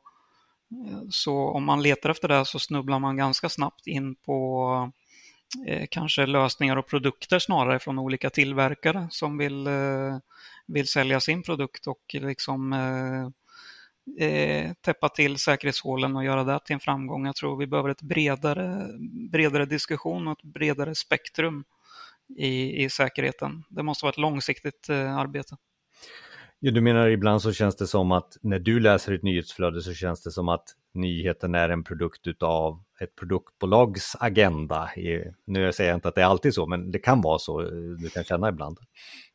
så 1.10 1.50
om 1.50 1.64
man 1.64 1.82
letar 1.82 2.10
efter 2.10 2.28
det 2.28 2.46
så 2.46 2.60
snubblar 2.60 3.00
man 3.00 3.18
ganska 3.18 3.50
snabbt 3.50 3.88
in 3.88 4.16
på 4.16 4.92
kanske 5.90 6.26
lösningar 6.26 6.78
och 6.78 6.88
produkter 6.88 7.40
snarare 7.40 7.80
från 7.80 8.00
olika 8.00 8.30
tillverkare 8.30 9.08
som 9.12 9.38
vill, 9.38 9.68
vill 10.68 10.88
sälja 10.88 11.20
sin 11.20 11.44
produkt 11.44 11.88
och 11.88 12.04
liksom 12.14 12.74
eh, 12.74 13.30
Eh, 14.20 14.74
täppa 14.82 15.10
till 15.10 15.38
säkerhetshålen 15.38 16.16
och 16.16 16.24
göra 16.24 16.44
det 16.44 16.60
till 16.66 16.74
en 16.74 16.80
framgång. 16.80 17.26
Jag 17.26 17.36
tror 17.36 17.58
vi 17.58 17.68
behöver 17.68 17.90
ett 17.90 18.02
bredare, 18.02 18.88
bredare 19.32 19.66
diskussion 19.66 20.28
och 20.28 20.40
ett 20.40 20.54
bredare 20.54 20.96
spektrum 20.96 21.64
i, 22.38 22.84
i 22.84 22.90
säkerheten. 22.90 23.64
Det 23.70 23.84
måste 23.84 24.06
vara 24.06 24.12
ett 24.12 24.18
långsiktigt 24.18 24.90
eh, 24.90 25.18
arbete. 25.18 25.58
Ja, 26.60 26.72
du 26.72 26.82
menar 26.82 27.08
ibland 27.08 27.42
så 27.42 27.54
känns 27.54 27.76
det 27.76 27.88
som 27.88 28.12
att 28.12 28.38
när 28.42 28.60
du 28.60 28.80
läser 28.80 29.14
ett 29.14 29.24
nyhetsflöde 29.24 29.82
så 29.82 29.94
känns 29.94 30.24
det 30.24 30.32
som 30.32 30.50
att 30.50 30.64
nyheten 30.94 31.56
är 31.56 31.70
en 31.70 31.84
produkt 31.84 32.28
utav 32.28 32.84
ett 33.00 33.16
produktbolags 33.16 34.16
agenda. 34.20 34.90
Nu 35.48 35.74
säger 35.74 35.90
jag 35.90 35.98
inte 35.98 36.08
att 36.08 36.16
det 36.16 36.22
är 36.22 36.26
alltid 36.26 36.54
så, 36.54 36.66
men 36.66 36.92
det 36.92 37.00
kan 37.00 37.22
vara 37.22 37.40
så. 37.40 37.62
Eh, 37.62 37.68
du 38.00 38.10
kan 38.10 38.24
känna 38.24 38.50
ibland. 38.50 38.78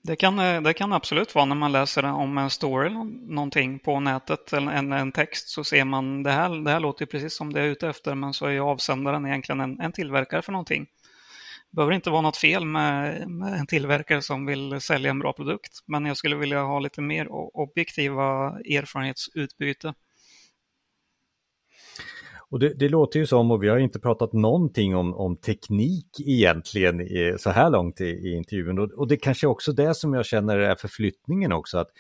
Det 0.03 0.17
kan, 0.17 0.39
eh, 0.39 0.62
det 0.62 0.73
kan 0.73 0.93
absolut 0.93 1.35
vara 1.35 1.45
när 1.45 1.55
man 1.55 1.73
läser 1.73 2.05
om 2.05 2.39
en 2.39 2.50
story 2.50 2.91
någonting 3.29 3.79
på 3.79 4.00
nätet 4.00 4.53
eller 4.53 4.73
en, 4.73 4.93
en 4.93 5.12
text 5.12 5.49
så 5.49 5.65
ser 5.65 5.85
man 5.85 6.23
det 6.23 6.31
här, 6.31 6.65
det 6.65 6.71
här 6.71 6.81
låter 6.81 7.07
precis 7.07 7.37
som 7.37 7.53
det 7.53 7.61
är 7.61 7.67
ute 7.67 7.89
efter 7.89 8.15
men 8.15 8.35
så 8.35 8.47
är 8.47 8.61
avsändaren 8.61 9.27
egentligen 9.27 9.61
en, 9.61 9.81
en 9.81 9.93
tillverkare 9.93 10.43
för 10.43 10.53
någonting. 10.53 10.87
Det 11.71 11.77
behöver 11.77 11.95
inte 11.95 12.11
vara 12.11 12.23
något 12.23 12.37
fel 12.37 12.65
med, 12.65 13.29
med, 13.31 13.61
en 13.61 13.67
tillverkare 13.67 14.23
som 14.23 14.47
vill 14.47 14.81
sälja 14.81 15.11
en 15.11 15.19
bra 15.19 15.33
produkt 15.33 15.79
men 15.87 16.07
jag 16.07 16.17
skulle 16.17 16.37
vilja 16.37 16.62
ha 16.62 16.79
lite 16.81 17.00
mer 17.00 17.27
objektiva 17.57 18.59
erfarenhetsutbyte 18.61 19.95
och 22.50 22.59
det, 22.59 22.75
det, 22.75 22.89
låter 22.89 23.19
ju 23.19 23.27
som, 23.27 23.50
och 23.50 23.62
vi 23.62 23.69
har 23.69 23.79
inte 23.79 24.00
pratat 24.00 24.33
någonting 24.33 24.97
om, 24.97 25.15
om 25.15 25.37
teknik 25.37 26.07
egentligen 26.27 27.00
i, 27.00 27.37
så 27.39 27.50
här 27.50 27.71
långt 27.71 28.00
i, 28.00 28.05
i 28.05 28.37
intervjun. 28.37 28.79
Och, 28.79 28.93
och, 28.93 29.09
det 29.09 29.17
kanske 29.17 29.47
också 29.47 29.73
det 29.73 29.95
som 29.95 30.15
jag 30.15 30.27
känner 30.27 30.59
är 30.59 30.75
förflyttningen 30.75 31.53
också, 31.53 31.79
att 31.79 31.91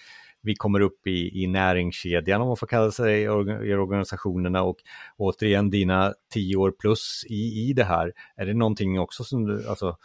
vi 0.42 0.54
kommer 0.54 0.80
upp 0.80 1.06
i, 1.06 1.42
i 1.42 1.46
näringskedjan 1.46 2.40
om 2.40 2.48
man 2.48 2.56
får 2.56 2.66
kalla 2.66 2.90
sig 2.90 3.22
i 3.22 3.28
organisationerna 3.74 4.62
och 4.62 4.76
återigen 5.16 5.70
dina 5.70 6.14
tio 6.32 6.56
år 6.56 6.70
plus 6.70 7.24
i, 7.28 7.68
i 7.68 7.72
det 7.72 7.84
här. 7.84 8.12
Är 8.36 8.46
det 8.46 8.54
någonting 8.54 9.00
också 9.00 9.24
som 9.24 9.46
du, 9.46 9.68
alltså 9.68 9.96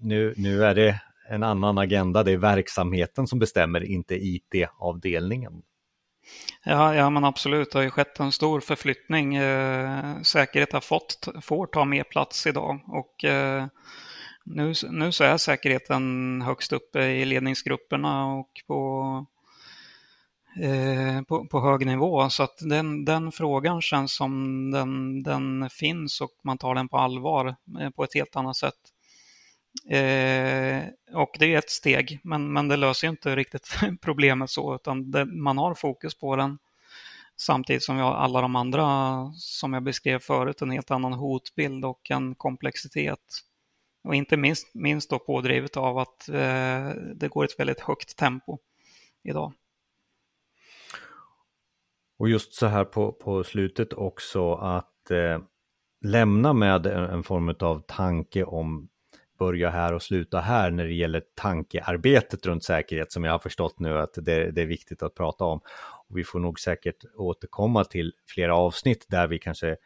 nu, 0.00 0.34
nu 0.36 0.64
är 0.64 0.74
det 0.74 1.00
en 1.28 1.42
annan 1.42 1.78
agenda, 1.78 2.22
det 2.22 2.32
är 2.32 2.36
verksamheten 2.36 3.26
som 3.26 3.38
bestämmer, 3.38 3.84
inte 3.84 4.14
IT-avdelningen. 4.14 5.62
Ja, 6.64 6.94
ja, 6.94 7.10
men 7.10 7.24
absolut. 7.24 7.72
Det 7.72 7.78
har 7.78 7.84
ju 7.84 7.90
skett 7.90 8.20
en 8.20 8.32
stor 8.32 8.60
förflyttning. 8.60 9.36
Eh, 9.36 10.20
säkerhet 10.22 10.72
har 10.72 10.80
fått, 10.80 11.28
får 11.42 11.66
ta 11.66 11.84
mer 11.84 12.04
plats 12.04 12.46
idag. 12.46 12.80
Och 12.86 13.24
eh, 13.24 13.66
nu, 14.44 14.72
nu 14.90 15.12
så 15.12 15.24
är 15.24 15.36
säkerheten 15.36 16.42
högst 16.42 16.72
uppe 16.72 17.02
i 17.02 17.24
ledningsgrupperna 17.24 18.26
och 18.26 18.50
på, 18.66 19.26
eh, 20.60 21.22
på, 21.22 21.46
på, 21.46 21.60
hög 21.60 21.86
nivå. 21.86 22.30
Så 22.30 22.42
att 22.42 22.58
den, 22.58 23.04
den 23.04 23.32
frågan 23.32 23.82
känns 23.82 24.16
som 24.16 24.70
den, 24.70 25.22
den 25.22 25.70
finns 25.70 26.20
och 26.20 26.30
man 26.42 26.58
tar 26.58 26.74
den 26.74 26.88
på 26.88 26.98
allvar 26.98 27.56
eh, 27.80 27.90
på 27.90 28.04
ett 28.04 28.14
helt 28.14 28.36
annat 28.36 28.56
sätt. 28.56 28.74
Eh, 29.88 30.82
och 31.14 31.36
det 31.38 31.54
är 31.54 31.58
ett 31.58 31.70
steg, 31.70 32.20
men, 32.22 32.52
men 32.52 32.68
det 32.68 32.76
löser 32.76 33.08
inte 33.08 33.36
riktigt 33.36 33.78
problemet 34.00 34.50
så, 34.50 34.74
utan 34.74 35.10
det, 35.10 35.24
man 35.24 35.58
har 35.58 35.74
fokus 35.74 36.14
på 36.14 36.36
den. 36.36 36.58
Samtidigt 37.36 37.82
som 37.82 37.96
vi 37.96 38.02
har 38.02 38.14
alla 38.14 38.40
de 38.40 38.56
andra, 38.56 38.86
som 39.36 39.72
jag 39.72 39.82
beskrev 39.82 40.18
förut, 40.18 40.62
en 40.62 40.70
helt 40.70 40.90
annan 40.90 41.12
hotbild 41.12 41.84
och 41.84 42.10
en 42.10 42.34
komplexitet. 42.34 43.40
Och 44.04 44.14
inte 44.14 44.36
minst, 44.36 44.74
minst 44.74 45.10
då 45.10 45.18
pådrivet 45.18 45.76
av 45.76 45.98
att 45.98 46.28
eh, 46.28 46.88
det 47.14 47.28
går 47.30 47.44
ett 47.44 47.58
väldigt 47.58 47.80
högt 47.80 48.16
tempo 48.16 48.58
idag. 49.22 49.52
Och 52.24 52.30
just 52.30 52.54
så 52.54 52.66
här 52.66 52.84
på, 52.84 53.12
på 53.12 53.44
slutet 53.44 53.92
också 53.92 54.54
att 54.54 55.10
eh, 55.10 55.38
lämna 56.04 56.52
med 56.52 56.86
en, 56.86 57.04
en 57.04 57.22
form 57.22 57.54
av 57.60 57.82
tanke 57.86 58.44
om 58.44 58.88
börja 59.38 59.70
här 59.70 59.92
och 59.92 60.02
sluta 60.02 60.40
här 60.40 60.70
när 60.70 60.84
det 60.84 60.92
gäller 60.92 61.22
tankearbetet 61.34 62.46
runt 62.46 62.64
säkerhet 62.64 63.12
som 63.12 63.24
jag 63.24 63.32
har 63.32 63.38
förstått 63.38 63.78
nu 63.78 63.98
att 63.98 64.14
det, 64.14 64.50
det 64.50 64.62
är 64.62 64.66
viktigt 64.66 65.02
att 65.02 65.14
prata 65.14 65.44
om. 65.44 65.60
Och 66.08 66.18
vi 66.18 66.24
får 66.24 66.38
nog 66.38 66.60
säkert 66.60 67.04
återkomma 67.16 67.84
till 67.84 68.12
flera 68.26 68.56
avsnitt 68.56 69.06
där 69.08 69.26
vi 69.26 69.38
kanske 69.38 69.76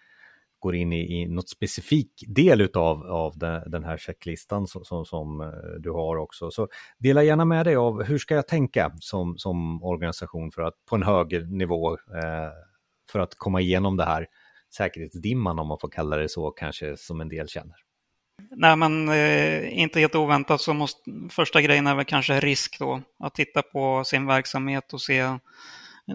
går 0.58 0.74
in 0.74 0.92
i, 0.92 1.20
i 1.20 1.26
något 1.26 1.48
specifik 1.48 2.24
del 2.28 2.60
utav, 2.60 3.06
av 3.06 3.38
den, 3.38 3.70
den 3.70 3.84
här 3.84 3.96
checklistan 3.96 4.66
som, 4.66 4.84
som, 4.84 5.04
som, 5.04 5.40
eh, 5.40 5.80
du 5.80 5.90
har 5.90 6.16
också. 6.16 6.50
Så 6.50 6.68
dela 6.98 7.22
gärna 7.22 7.44
med 7.44 7.66
dig 7.66 7.76
av 7.76 8.02
hur 8.02 8.18
ska 8.18 8.34
jag 8.34 8.48
tänka 8.48 8.92
som, 9.00 9.38
som 9.38 9.82
organisation 9.82 10.50
för 10.50 10.62
att 10.62 10.74
på 10.88 10.96
en 10.96 11.02
högre 11.02 11.40
nivå 11.40 11.92
eh, 11.92 12.50
för 13.12 13.18
att 13.18 13.34
komma 13.34 13.60
igenom 13.60 13.96
det 13.96 14.04
här 14.04 14.26
säkerhetsdimman 14.76 15.58
om 15.58 15.66
man 15.66 15.78
får 15.80 15.88
kalla 15.88 16.16
det 16.16 16.28
så 16.28 16.50
kanske 16.50 16.96
som 16.96 17.20
en 17.20 17.28
del 17.28 17.48
känner. 17.48 17.76
Nej, 18.50 18.76
men 18.76 19.08
eh, 19.08 19.78
inte 19.78 20.00
helt 20.00 20.14
oväntat 20.14 20.60
så 20.60 20.74
måste 20.74 21.00
första 21.30 21.62
grejen 21.62 21.86
är 21.86 21.94
väl 21.94 22.04
kanske 22.04 22.40
risk 22.40 22.78
då. 22.78 23.02
Att 23.18 23.34
titta 23.34 23.62
på 23.62 24.04
sin 24.04 24.26
verksamhet 24.26 24.92
och 24.92 25.00
se 25.00 25.38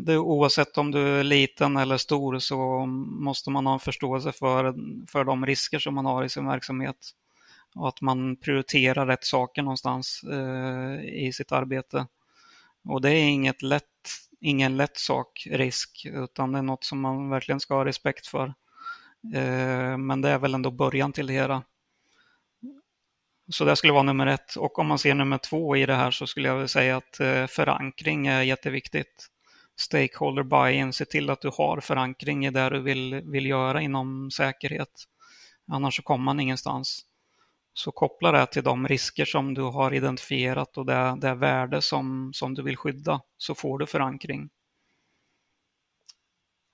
det, 0.01 0.17
oavsett 0.17 0.77
om 0.77 0.91
du 0.91 1.19
är 1.19 1.23
liten 1.23 1.77
eller 1.77 1.97
stor 1.97 2.39
så 2.39 2.85
måste 2.85 3.49
man 3.49 3.65
ha 3.65 3.73
en 3.73 3.79
förståelse 3.79 4.31
för, 4.31 4.75
för 5.07 5.23
de 5.23 5.45
risker 5.45 5.79
som 5.79 5.95
man 5.95 6.05
har 6.05 6.23
i 6.23 6.29
sin 6.29 6.47
verksamhet. 6.47 6.97
Och 7.75 7.87
att 7.87 8.01
man 8.01 8.35
prioriterar 8.35 9.07
rätt 9.07 9.23
saker 9.23 9.61
någonstans 9.61 10.23
eh, 10.23 11.03
i 11.03 11.31
sitt 11.33 11.51
arbete. 11.51 12.07
Och 12.83 13.01
det 13.01 13.09
är 13.09 13.23
inget 13.23 13.61
lätt, 13.61 14.09
ingen 14.41 14.77
lätt 14.77 14.97
sak, 14.97 15.47
risk, 15.51 16.05
utan 16.13 16.51
det 16.51 16.57
är 16.57 16.63
något 16.63 16.83
som 16.83 17.01
man 17.01 17.29
verkligen 17.29 17.59
ska 17.59 17.75
ha 17.75 17.85
respekt 17.85 18.27
för. 18.27 18.53
Eh, 19.33 19.97
men 19.97 20.21
det 20.21 20.29
är 20.29 20.39
väl 20.39 20.53
ändå 20.53 20.71
början 20.71 21.13
till 21.13 21.27
det 21.27 21.33
hela. 21.33 21.63
Så 23.51 23.65
det 23.65 23.75
skulle 23.75 23.93
vara 23.93 24.03
nummer 24.03 24.27
ett. 24.27 24.55
Och 24.55 24.79
om 24.79 24.87
man 24.87 24.99
ser 24.99 25.13
nummer 25.13 25.37
två 25.37 25.75
i 25.77 25.85
det 25.85 25.95
här 25.95 26.11
så 26.11 26.27
skulle 26.27 26.47
jag 26.47 26.69
säga 26.69 26.97
att 26.97 27.19
eh, 27.19 27.47
förankring 27.47 28.27
är 28.27 28.41
jätteviktigt 28.41 29.29
stakeholder 29.75 30.43
buy-in, 30.43 30.93
se 30.93 31.05
till 31.05 31.29
att 31.29 31.41
du 31.41 31.49
har 31.57 31.79
förankring 31.79 32.45
i 32.45 32.49
det 32.49 32.69
du 32.69 32.79
vill, 32.79 33.21
vill 33.25 33.45
göra 33.45 33.81
inom 33.81 34.31
säkerhet. 34.31 35.03
Annars 35.67 35.95
så 35.95 36.01
kommer 36.01 36.25
man 36.25 36.39
ingenstans. 36.39 37.05
Så 37.73 37.91
koppla 37.91 38.31
det 38.31 38.45
till 38.45 38.63
de 38.63 38.87
risker 38.87 39.25
som 39.25 39.53
du 39.53 39.61
har 39.61 39.93
identifierat 39.93 40.77
och 40.77 40.85
det, 40.85 41.15
det 41.21 41.35
värde 41.35 41.81
som, 41.81 42.31
som 42.33 42.53
du 42.53 42.61
vill 42.61 42.77
skydda, 42.77 43.21
så 43.37 43.55
får 43.55 43.77
du 43.77 43.85
förankring. 43.85 44.49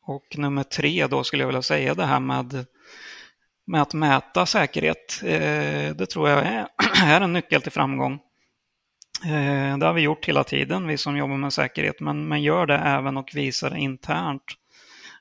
Och 0.01 0.37
nummer 0.37 0.63
tre 0.63 1.07
då 1.07 1.23
skulle 1.23 1.43
jag 1.43 1.47
vilja 1.47 1.61
säga 1.61 1.93
det 1.93 2.05
här 2.05 2.19
med, 2.19 2.65
med 3.65 3.81
att 3.81 3.93
mäta 3.93 4.45
säkerhet. 4.45 5.21
Eh, 5.23 5.95
det 5.95 6.05
tror 6.05 6.29
jag 6.29 6.45
är, 6.45 6.67
är 7.03 7.21
en 7.21 7.33
nyckel 7.33 7.61
till 7.61 7.71
framgång. 7.71 8.19
Eh, 9.25 9.77
det 9.77 9.85
har 9.85 9.93
vi 9.93 10.01
gjort 10.01 10.25
hela 10.25 10.43
tiden, 10.43 10.87
vi 10.87 10.97
som 10.97 11.17
jobbar 11.17 11.37
med 11.37 11.53
säkerhet, 11.53 11.99
men, 11.99 12.27
men 12.27 12.41
gör 12.41 12.65
det 12.65 12.77
även 12.77 13.17
och 13.17 13.31
visar 13.33 13.69
det 13.69 13.79
internt. 13.79 14.43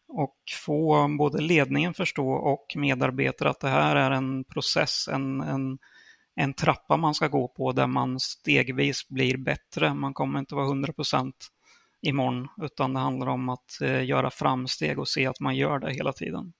Och 0.08 0.36
få 0.66 1.08
både 1.18 1.40
ledningen 1.40 1.94
förstå 1.94 2.30
och 2.30 2.66
medarbetare 2.76 3.50
att 3.50 3.60
det 3.60 3.68
här 3.68 3.96
är 3.96 4.10
en 4.10 4.44
process, 4.44 5.08
en, 5.12 5.40
en, 5.40 5.78
en 6.34 6.54
trappa 6.54 6.96
man 6.96 7.14
ska 7.14 7.28
gå 7.28 7.48
på 7.48 7.72
där 7.72 7.86
man 7.86 8.20
stegvis 8.20 9.08
blir 9.08 9.36
bättre. 9.36 9.94
Man 9.94 10.14
kommer 10.14 10.38
inte 10.38 10.54
vara 10.54 10.66
100 10.66 10.92
imorgon, 12.02 12.48
utan 12.62 12.94
det 12.94 13.00
handlar 13.00 13.26
om 13.26 13.48
att 13.48 13.80
eh, 13.82 14.04
göra 14.04 14.30
framsteg 14.30 14.98
och 14.98 15.08
se 15.08 15.26
att 15.26 15.40
man 15.40 15.56
gör 15.56 15.78
det 15.78 15.92
hela 15.92 16.12
tiden. 16.12 16.52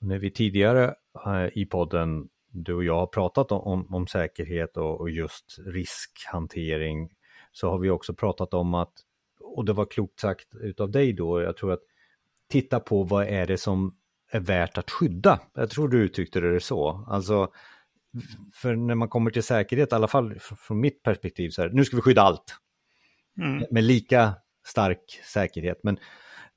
När 0.00 0.18
vi 0.18 0.30
tidigare 0.30 0.94
eh, 1.26 1.58
i 1.58 1.66
podden 1.66 2.28
du 2.52 2.74
och 2.74 2.84
jag 2.84 2.96
har 2.96 3.06
pratat 3.06 3.52
om, 3.52 3.94
om 3.94 4.06
säkerhet 4.06 4.76
och, 4.76 5.00
och, 5.00 5.10
just 5.10 5.58
riskhantering 5.66 7.10
så 7.52 7.70
har 7.70 7.78
vi 7.78 7.90
också 7.90 8.14
pratat 8.14 8.54
om 8.54 8.74
att, 8.74 8.92
och 9.40 9.64
det 9.64 9.72
var 9.72 9.84
klokt 9.84 10.20
sagt 10.20 10.54
utav 10.54 10.90
dig 10.90 11.12
då, 11.12 11.42
jag 11.42 11.56
tror 11.56 11.72
att 11.72 11.82
titta 12.50 12.80
på 12.80 13.02
vad 13.02 13.26
är 13.26 13.46
det 13.46 13.58
som 13.58 13.96
är 14.32 14.40
värt 14.40 14.78
att 14.78 14.90
skydda. 14.90 15.40
Jag 15.54 15.70
tror 15.70 15.88
du 15.88 16.02
uttryckte 16.02 16.40
det 16.40 16.60
så. 16.60 17.06
Alltså, 17.08 17.52
för 18.54 18.76
när 18.76 18.94
man 18.94 19.08
kommer 19.08 19.30
till 19.30 19.42
säkerhet, 19.42 19.92
i 19.92 19.94
alla 19.94 20.08
fall 20.08 20.38
från 20.38 20.80
mitt 20.80 21.02
perspektiv, 21.02 21.50
så 21.50 21.62
här, 21.62 21.70
nu 21.70 21.84
ska 21.84 21.96
vi 21.96 22.02
skydda 22.02 22.22
allt. 22.22 22.56
Mm. 23.38 23.64
Med 23.70 23.84
lika 23.84 24.34
stark 24.66 25.20
säkerhet. 25.32 25.80
Men 25.82 25.98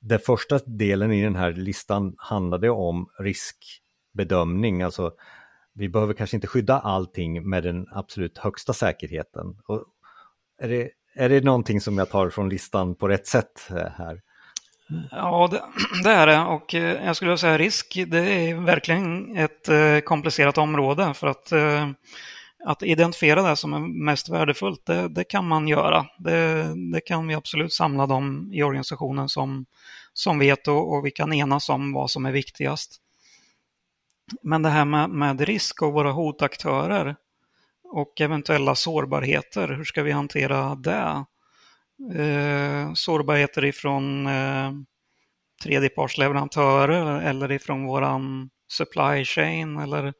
den 0.00 0.18
första 0.18 0.58
delen 0.58 1.12
i 1.12 1.22
den 1.22 1.36
här 1.36 1.52
listan 1.52 2.14
handlade 2.18 2.70
om 2.70 3.08
riskbedömning, 3.18 4.82
alltså 4.82 5.12
vi 5.76 5.88
behöver 5.88 6.14
kanske 6.14 6.36
inte 6.36 6.46
skydda 6.46 6.78
allting 6.78 7.48
med 7.48 7.62
den 7.62 7.86
absolut 7.90 8.38
högsta 8.38 8.72
säkerheten. 8.72 9.46
Och 9.66 9.84
är, 10.62 10.68
det, 10.68 10.90
är 11.14 11.28
det 11.28 11.44
någonting 11.44 11.80
som 11.80 11.98
jag 11.98 12.10
tar 12.10 12.30
från 12.30 12.48
listan 12.48 12.94
på 12.94 13.08
rätt 13.08 13.26
sätt 13.26 13.70
eh, 13.70 13.90
här? 13.98 14.20
Ja, 15.10 15.48
det, 15.50 15.62
det 16.04 16.10
är 16.10 16.26
det. 16.26 16.40
Och 16.40 16.74
eh, 16.74 17.06
jag 17.06 17.16
skulle 17.16 17.38
säga 17.38 17.58
risk, 17.58 18.04
det 18.06 18.18
är 18.18 18.54
verkligen 18.54 19.36
ett 19.36 19.68
eh, 19.68 19.98
komplicerat 19.98 20.58
område. 20.58 21.14
För 21.14 21.26
att, 21.26 21.52
att 22.66 22.82
identifiera 22.82 23.42
det 23.42 23.56
som 23.56 23.74
är 23.74 24.04
mest 24.04 24.28
värdefullt, 24.28 24.86
det, 24.86 25.08
det 25.08 25.24
kan 25.24 25.48
man 25.48 25.68
göra. 25.68 26.06
Det, 26.18 26.66
det, 26.92 27.00
kan 27.00 27.26
vi 27.26 27.34
absolut 27.34 27.72
samla 27.72 28.06
dem 28.06 28.50
i 28.52 28.62
organisationen 28.62 29.28
som, 29.28 29.66
som 30.12 30.38
vet 30.38 30.68
och, 30.68 30.94
och 30.94 31.06
vi 31.06 31.10
kan 31.10 31.32
enas 31.32 31.68
om 31.68 31.92
vad 31.92 32.10
som 32.10 32.26
är 32.26 32.32
viktigast. 32.32 33.02
Men 34.42 34.62
det 34.62 34.68
här 34.68 34.84
med, 34.84 35.10
med 35.10 35.40
risk 35.40 35.82
och 35.82 35.92
våra 35.92 36.12
hotaktörer 36.12 37.16
och 37.84 38.20
eventuella 38.20 38.74
sårbarheter, 38.74 39.68
hur 39.68 39.84
ska 39.84 40.02
vi 40.02 40.12
hantera 40.12 40.74
det? 40.74 41.24
Eh, 42.22 42.92
sårbarheter 42.94 43.64
ifrån 43.64 44.26
eh, 44.26 44.72
tredjepartsleverantörer 45.62 47.20
eller 47.22 47.52
ifrån 47.52 47.86
våran 47.86 48.50
supply 48.68 49.24
chain 49.24 49.78
eller 49.78 50.14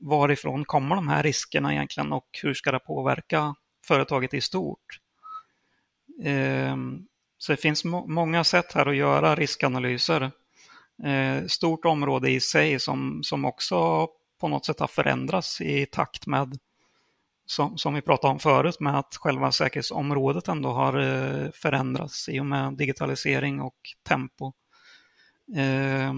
varifrån 0.00 0.64
kommer 0.64 0.96
de 0.96 1.08
här 1.08 1.22
riskerna 1.22 1.72
egentligen 1.72 2.12
och 2.12 2.26
hur 2.42 2.54
ska 2.54 2.72
det 2.72 2.78
påverka 2.78 3.54
företaget 3.86 4.34
i 4.34 4.40
stort? 4.40 5.00
Eh, 6.24 6.76
så 7.38 7.52
det 7.52 7.56
finns 7.56 7.84
må 7.84 8.06
många 8.06 8.44
sätt 8.44 8.72
här 8.72 8.86
att 8.86 8.96
göra 8.96 9.34
riskanalyser 9.34 10.22
eh, 10.22 10.30
Eh, 11.04 11.46
stort 11.46 11.84
område 11.84 12.30
i 12.30 12.40
sig 12.40 12.80
som, 12.80 13.22
som 13.22 13.44
också 13.44 14.08
på 14.40 14.48
något 14.48 14.66
sätt 14.66 14.80
har 14.80 14.86
förändrats 14.86 15.60
i 15.60 15.86
takt 15.86 16.26
med, 16.26 16.58
som, 17.46 17.78
som 17.78 17.94
vi 17.94 18.02
pratade 18.02 18.32
om 18.32 18.38
förut, 18.38 18.80
med 18.80 18.98
att 18.98 19.16
själva 19.16 19.52
säkerhetsområdet 19.52 20.48
ändå 20.48 20.70
har 20.70 20.98
eh, 20.98 21.50
förändrats 21.50 22.28
i 22.28 22.40
och 22.40 22.46
med 22.46 22.76
digitalisering 22.76 23.60
och 23.60 23.76
tempo. 24.08 24.52
Eh, 25.56 26.12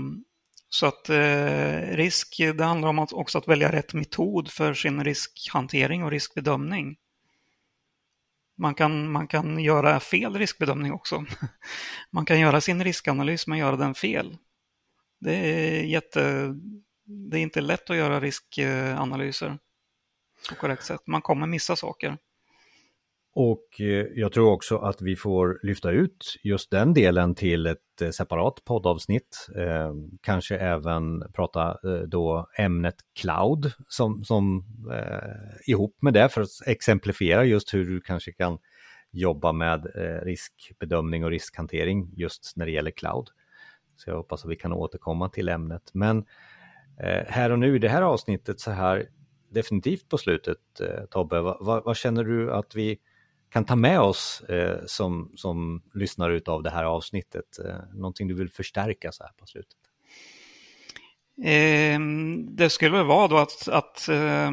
så 0.69 0.87
att 0.87 1.09
eh, 1.09 1.97
risk, 1.97 2.37
det 2.39 2.65
handlar 2.65 2.89
om 2.89 2.99
att 2.99 3.13
också 3.13 3.39
att 3.39 3.49
välja 3.49 3.73
rätt 3.73 3.95
metod 3.95 4.51
för 4.51 4.75
sin 4.75 5.05
riskhantering 5.05 6.05
och 6.05 6.11
riskbedömning. 6.11 6.97
Man 8.59 8.75
kan, 8.75 9.13
man 9.13 9.27
kan 9.27 9.59
göra 9.59 10.01
fel 10.01 10.37
riskbedömning 10.37 10.93
också. 10.93 11.25
Man 12.11 12.25
kan 12.25 12.41
göra 12.41 12.61
sin 12.61 12.85
riskanalys 12.85 13.47
men 13.47 13.59
göra 13.59 13.77
den 13.77 13.95
fel. 13.95 14.37
Det 15.23 15.33
är, 15.35 15.83
jätte, 15.83 16.55
det 17.05 17.39
är 17.39 17.43
inte 17.43 17.61
lätt 17.61 17.91
att 17.91 17.97
göra 17.97 18.21
riskanalyser 18.21 19.59
på 20.49 20.55
korrekt 20.55 20.85
sätt. 20.85 21.01
Man 21.07 21.23
kommer 21.23 21.47
missa 21.47 21.77
saker. 21.77 22.17
Och 23.35 23.81
eh, 23.81 24.07
jag 24.15 24.33
tror 24.33 24.53
också 24.53 24.79
att 24.79 25.03
vi 25.03 25.17
får 25.17 25.61
lyfta 25.63 25.91
ut 25.91 26.37
just 26.43 26.71
den 26.71 26.95
delen 26.95 27.35
till 27.35 27.67
ett 27.67 28.03
eh, 28.03 28.11
separat 28.11 28.65
poddavsnitt. 28.65 29.49
Eh, 29.57 29.93
kanske 30.23 30.57
även 30.57 31.33
prata 31.33 31.69
eh, 31.71 32.01
då 32.09 32.49
ämnet 32.59 32.97
cloud 33.21 33.73
som, 33.89 34.25
som 34.25 34.65
eh, 34.93 35.71
ihop 35.73 35.97
med 36.01 36.15
det 36.15 36.29
för 36.29 36.43
att 36.43 36.67
exemplifiera 36.67 37.45
just 37.45 37.75
hur 37.75 37.85
du 37.85 38.01
kanske 38.01 38.33
kan 38.33 38.59
jobba 39.13 39.53
med 39.53 39.87
eh, 39.97 40.25
riskbedömning 40.25 41.25
och 41.25 41.31
riskhantering 41.31 42.11
just 42.17 42.53
när 42.57 42.67
det 42.67 42.73
gäller 42.73 42.91
cloud. 42.91 43.29
Så 43.97 44.11
jag 44.11 44.17
hoppas 44.17 44.45
att 44.45 44.51
vi 44.51 44.57
kan 44.57 44.73
återkomma 44.73 45.29
till 45.29 45.49
ämnet. 45.49 45.91
Men 45.93 46.19
eh, 47.01 47.25
här 47.29 47.51
och 47.51 47.59
nu 47.59 47.77
i 47.77 47.79
det 47.79 47.89
här 47.89 48.03
avsnittet 48.03 48.61
så 48.61 48.71
här 48.71 49.09
definitivt 49.51 50.09
på 50.09 50.19
slutet 50.19 50.59
eh, 50.81 51.05
Tobbe, 51.11 51.41
vad, 51.41 51.85
vad, 51.85 51.97
känner 51.97 52.25
du 52.25 52.53
att 52.53 52.75
vi 52.75 52.99
kan 53.51 53.65
ta 53.65 53.77
med 53.77 54.01
oss 54.01 54.43
eh, 54.49 54.79
som, 54.87 55.33
som 55.37 55.83
lyssnare 55.95 56.37
utav 56.37 56.63
det 56.63 56.71
här 56.71 56.85
avsnittet? 56.85 57.59
Eh, 57.65 57.95
någonting 57.95 58.29
du 58.29 58.35
vill 58.35 58.51
förstärka 58.51 59.13
så 59.13 59.25
här 59.25 59.33
på 59.37 59.47
slutet? 59.47 59.79
Eh, 61.45 62.01
det 62.49 62.71
skulle 62.71 62.97
väl 62.97 63.07
vara 63.07 63.29
då 63.29 63.37
att, 63.37 63.69
att 63.69 64.09
eh, 64.09 64.51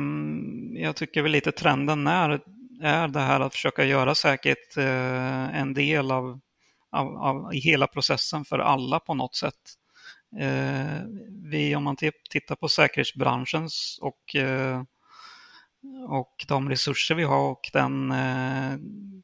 jag 0.74 0.96
tycker 0.96 1.22
väl 1.22 1.32
lite 1.32 1.52
trenden 1.52 2.08
är, 2.08 2.42
är 2.82 3.08
det 3.08 3.20
här 3.20 3.40
att 3.40 3.54
försöka 3.54 3.86
göra 3.86 4.16
säkert 4.16 4.78
eh, 4.78 5.60
en 5.60 5.74
del 5.74 6.12
av 6.12 6.40
av, 6.92 7.18
av, 7.18 7.54
i 7.54 7.60
hela 7.60 7.88
processen 7.88 8.46
för 8.46 8.60
alla 8.60 9.00
på 9.00 9.14
något 9.14 9.36
sätt. 9.36 9.76
Eh, 10.40 11.02
vi, 11.44 11.76
om 11.76 11.84
man 11.84 11.96
tittar 12.30 12.56
på 12.56 12.70
säkerhetsbranschens 12.70 14.00
och, 14.02 14.36
eh, 14.36 14.84
och 16.08 16.46
de 16.48 16.70
resurser 16.70 17.16
vi 17.16 17.24
har 17.24 17.50
och 17.52 17.70
den 17.74 18.12
eh, 18.12 18.78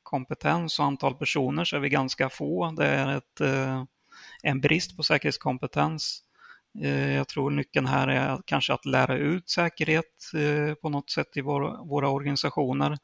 kompetens 0.04 0.80
och 0.80 0.86
antal 0.86 1.16
personer 1.16 1.66
så 1.66 1.76
är 1.76 1.80
vi 1.80 1.90
ganska 1.90 2.30
få. 2.30 2.72
Det 2.72 2.88
är 2.88 3.18
ett, 3.18 3.42
eh, 3.42 3.84
en 4.44 4.62
brist 4.62 4.98
på 4.98 5.04
säkerhetskompetens. 5.04 6.22
Eh, 6.82 7.14
jag 7.14 7.28
tror 7.28 7.52
nyckeln 7.52 7.86
här 7.86 8.08
är 8.08 8.40
kanske 8.46 8.74
att 8.74 8.86
lära 8.86 9.18
ut 9.18 9.50
säkerhet 9.50 10.32
eh, 10.34 10.74
på 10.74 10.90
något 10.90 11.10
sätt 11.10 11.38
i 11.38 11.42
våra 11.42 12.10
organisationer 12.10 12.98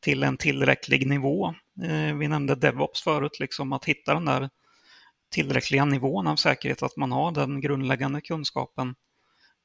till 0.00 0.22
en 0.22 0.36
tillräcklig 0.36 1.06
nivå. 1.06 1.54
Eh, 1.82 2.16
vi 2.16 2.28
nämnde 2.28 2.54
DevOps 2.54 3.02
förut, 3.02 3.40
liksom 3.40 3.72
att 3.72 3.84
hitta 3.84 4.14
den 4.14 4.24
där 4.24 4.50
tillräckliga 5.30 5.84
nivån 5.84 6.26
av 6.26 6.36
säkerhet, 6.36 6.82
att 6.82 6.96
man 6.96 7.12
har 7.12 7.32
den 7.32 7.60
grundläggande 7.60 8.20
kunskapen. 8.20 8.94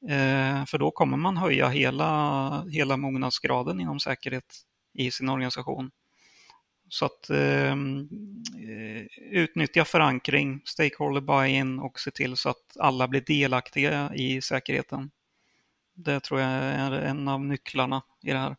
Eh, 0.08 0.64
för 0.64 0.78
då 0.78 0.90
kommer 0.90 1.16
man 1.16 1.36
höja 1.36 1.68
hela, 1.68 2.64
hela 2.70 2.96
mognadsgraden 2.96 3.80
inom 3.80 4.00
säkerhet 4.00 4.54
i 4.92 5.10
sin 5.10 5.28
organisation. 5.28 5.90
Så 6.88 7.04
att 7.04 7.30
ehm, 7.30 8.08
eh, 8.58 9.06
utnyttja 9.30 9.84
förankring, 9.84 10.62
stakeholder 10.64 11.20
buy-in 11.20 11.78
och 11.78 12.00
se 12.00 12.10
till 12.10 12.36
så 12.36 12.48
att 12.48 12.76
alla 12.78 13.08
blir 13.08 13.20
delaktiga 13.20 14.14
i 14.14 14.40
säkerheten. 14.40 15.10
Det 15.94 16.20
tror 16.20 16.40
jag 16.40 16.50
är 16.50 16.92
en 16.92 17.28
av 17.28 17.44
nycklarna 17.44 18.02
i 18.22 18.30
det 18.30 18.38
här. 18.38 18.56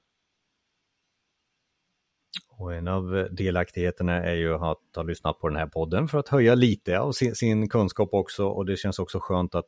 Och 2.57 2.73
en 2.73 2.87
av 2.87 3.27
delaktigheterna 3.31 4.23
är 4.23 4.35
ju 4.35 4.53
att 4.53 4.79
ha 4.95 5.03
lyssnat 5.03 5.39
på 5.39 5.49
den 5.49 5.57
här 5.57 5.67
podden 5.67 6.07
för 6.07 6.17
att 6.17 6.29
höja 6.29 6.55
lite 6.55 6.99
av 6.99 7.11
sin, 7.11 7.35
sin, 7.35 7.69
kunskap 7.69 8.09
också 8.13 8.47
och 8.47 8.65
det 8.65 8.77
känns 8.77 8.99
också 8.99 9.19
skönt 9.19 9.55
att 9.55 9.67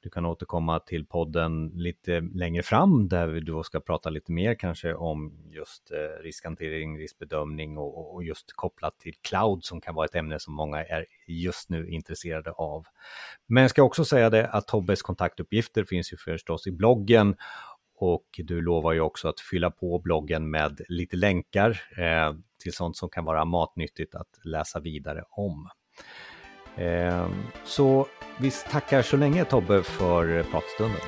du 0.00 0.10
kan 0.10 0.26
återkomma 0.26 0.80
till 0.80 1.06
podden 1.06 1.68
lite 1.74 2.20
längre 2.20 2.62
fram 2.62 3.08
där 3.08 3.26
vi 3.26 3.40
då 3.40 3.62
ska 3.62 3.80
prata 3.80 4.10
lite 4.10 4.32
mer 4.32 4.54
kanske 4.54 4.94
om 4.94 5.32
just 5.50 5.90
eh, 5.90 6.22
riskhantering, 6.22 6.98
riskbedömning 6.98 7.78
och, 7.78 8.14
och 8.14 8.24
just 8.24 8.52
kopplat 8.52 8.98
till 8.98 9.14
cloud 9.20 9.64
som 9.64 9.80
kan 9.80 9.94
vara 9.94 10.04
ett 10.04 10.14
ämne 10.14 10.38
som 10.40 10.54
många 10.54 10.84
är 10.84 11.06
just 11.26 11.70
nu 11.70 11.88
intresserade 11.88 12.50
av. 12.50 12.86
Men 13.46 13.60
jag 13.62 13.70
ska 13.70 13.82
också 13.82 14.04
säga 14.04 14.30
det 14.30 14.48
att 14.48 14.66
Tobbes 14.66 15.02
kontaktuppgifter 15.02 15.84
finns 15.84 16.12
ju 16.12 16.16
förstås 16.16 16.66
i 16.66 16.72
bloggen 16.72 17.36
och 18.00 18.24
du 18.38 18.60
lovar 18.60 18.92
ju 18.92 19.00
också 19.00 19.28
att 19.28 19.40
fylla 19.40 19.70
på 19.70 19.98
bloggen 19.98 20.50
med 20.50 20.80
lite 20.88 21.16
länkar 21.16 21.80
eh, 21.96 22.34
till 22.62 22.72
sånt 22.72 22.96
som 22.96 23.08
kan 23.08 23.24
vara 23.24 23.44
matnyttigt 23.44 24.14
att 24.14 24.40
läsa 24.44 24.80
vidare 24.80 25.24
om. 25.30 25.68
Eh, 26.76 27.28
så 27.64 28.06
vi 28.40 28.50
tackar 28.50 29.02
så 29.02 29.16
länge 29.16 29.44
Tobbe 29.44 29.82
för 29.82 30.42
pratstunden. 30.42 31.00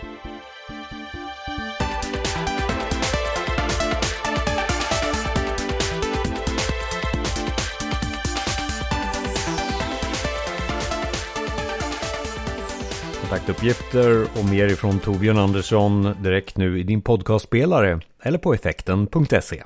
Kontaktuppgifter 13.31 14.23
och 14.23 14.45
mer 14.51 14.67
ifrån 14.67 14.99
Torbjörn 14.99 15.39
Andersson 15.39 16.15
direkt 16.23 16.57
nu 16.57 16.79
i 16.79 16.83
din 16.83 17.03
podcastspelare 17.03 18.01
eller 18.23 18.39
på 18.39 18.55
effekten.se. 18.55 19.63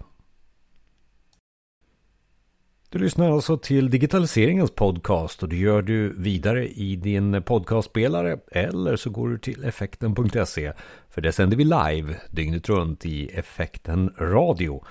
Du 2.89 2.99
lyssnar 2.99 3.31
alltså 3.31 3.59
till 3.59 3.91
digitaliseringens 3.91 4.71
podcast 4.71 5.43
och 5.43 5.49
det 5.49 5.57
gör 5.57 5.83
du 5.83 6.15
vidare 6.19 6.69
i 6.69 6.97
din 6.97 7.43
podcastspelare 7.43 8.39
eller 8.51 8.97
så 8.97 9.11
går 9.11 9.29
du 9.29 9.39
till 9.39 9.65
effekten.se 9.65 10.73
för 11.11 11.21
det 11.21 11.33
sänder 11.33 11.57
vi 11.57 11.65
live 11.65 12.17
dygnet 12.31 12.69
runt 12.69 13.07
i 13.07 13.27
Effekten 13.27 14.15
Radio 14.19 14.85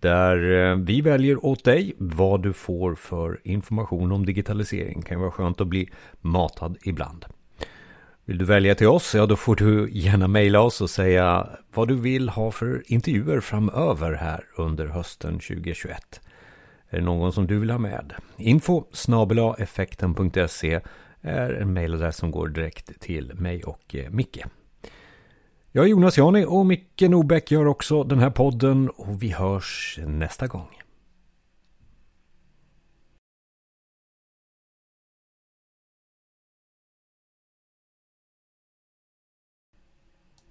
där 0.00 0.70
eh, 0.70 0.76
vi 0.76 1.00
väljer 1.00 1.44
åt 1.44 1.64
dig 1.64 1.94
vad 1.98 2.42
du 2.42 2.52
får 2.52 2.94
för 2.94 3.40
information 3.44 4.12
om 4.12 4.26
digitalisering. 4.26 5.00
Det 5.00 5.06
kan 5.06 5.20
vara 5.20 5.30
skönt 5.30 5.60
att 5.60 5.66
bli 5.66 5.88
matad 6.20 6.76
ibland. 6.82 7.24
Vill 8.30 8.38
du 8.38 8.44
välja 8.44 8.74
till 8.74 8.86
oss, 8.86 9.14
ja 9.14 9.26
då 9.26 9.36
får 9.36 9.56
du 9.56 9.90
gärna 9.92 10.28
mejla 10.28 10.60
oss 10.60 10.80
och 10.80 10.90
säga 10.90 11.48
vad 11.74 11.88
du 11.88 11.94
vill 11.94 12.28
ha 12.28 12.50
för 12.50 12.82
intervjuer 12.86 13.40
framöver 13.40 14.12
här 14.12 14.44
under 14.56 14.86
hösten 14.86 15.32
2021. 15.32 16.20
Är 16.90 16.98
det 16.98 17.04
någon 17.04 17.32
som 17.32 17.46
du 17.46 17.58
vill 17.58 17.70
ha 17.70 17.78
med? 17.78 18.14
Info 18.36 18.84
effekten.se 19.58 20.80
är 21.20 21.50
en 21.50 21.72
mejladress 21.72 22.16
som 22.16 22.30
går 22.30 22.48
direkt 22.48 23.00
till 23.00 23.34
mig 23.34 23.64
och 23.64 23.94
eh, 23.94 24.10
Micke. 24.10 24.44
Jag 25.72 25.84
är 25.84 25.88
Jonas 25.88 26.18
Jani 26.18 26.44
och 26.44 26.66
Micke 26.66 27.00
Nobäck 27.00 27.50
gör 27.50 27.66
också 27.66 28.04
den 28.04 28.18
här 28.18 28.30
podden 28.30 28.88
och 28.88 29.22
vi 29.22 29.28
hörs 29.28 29.98
nästa 30.06 30.46
gång. 30.46 30.79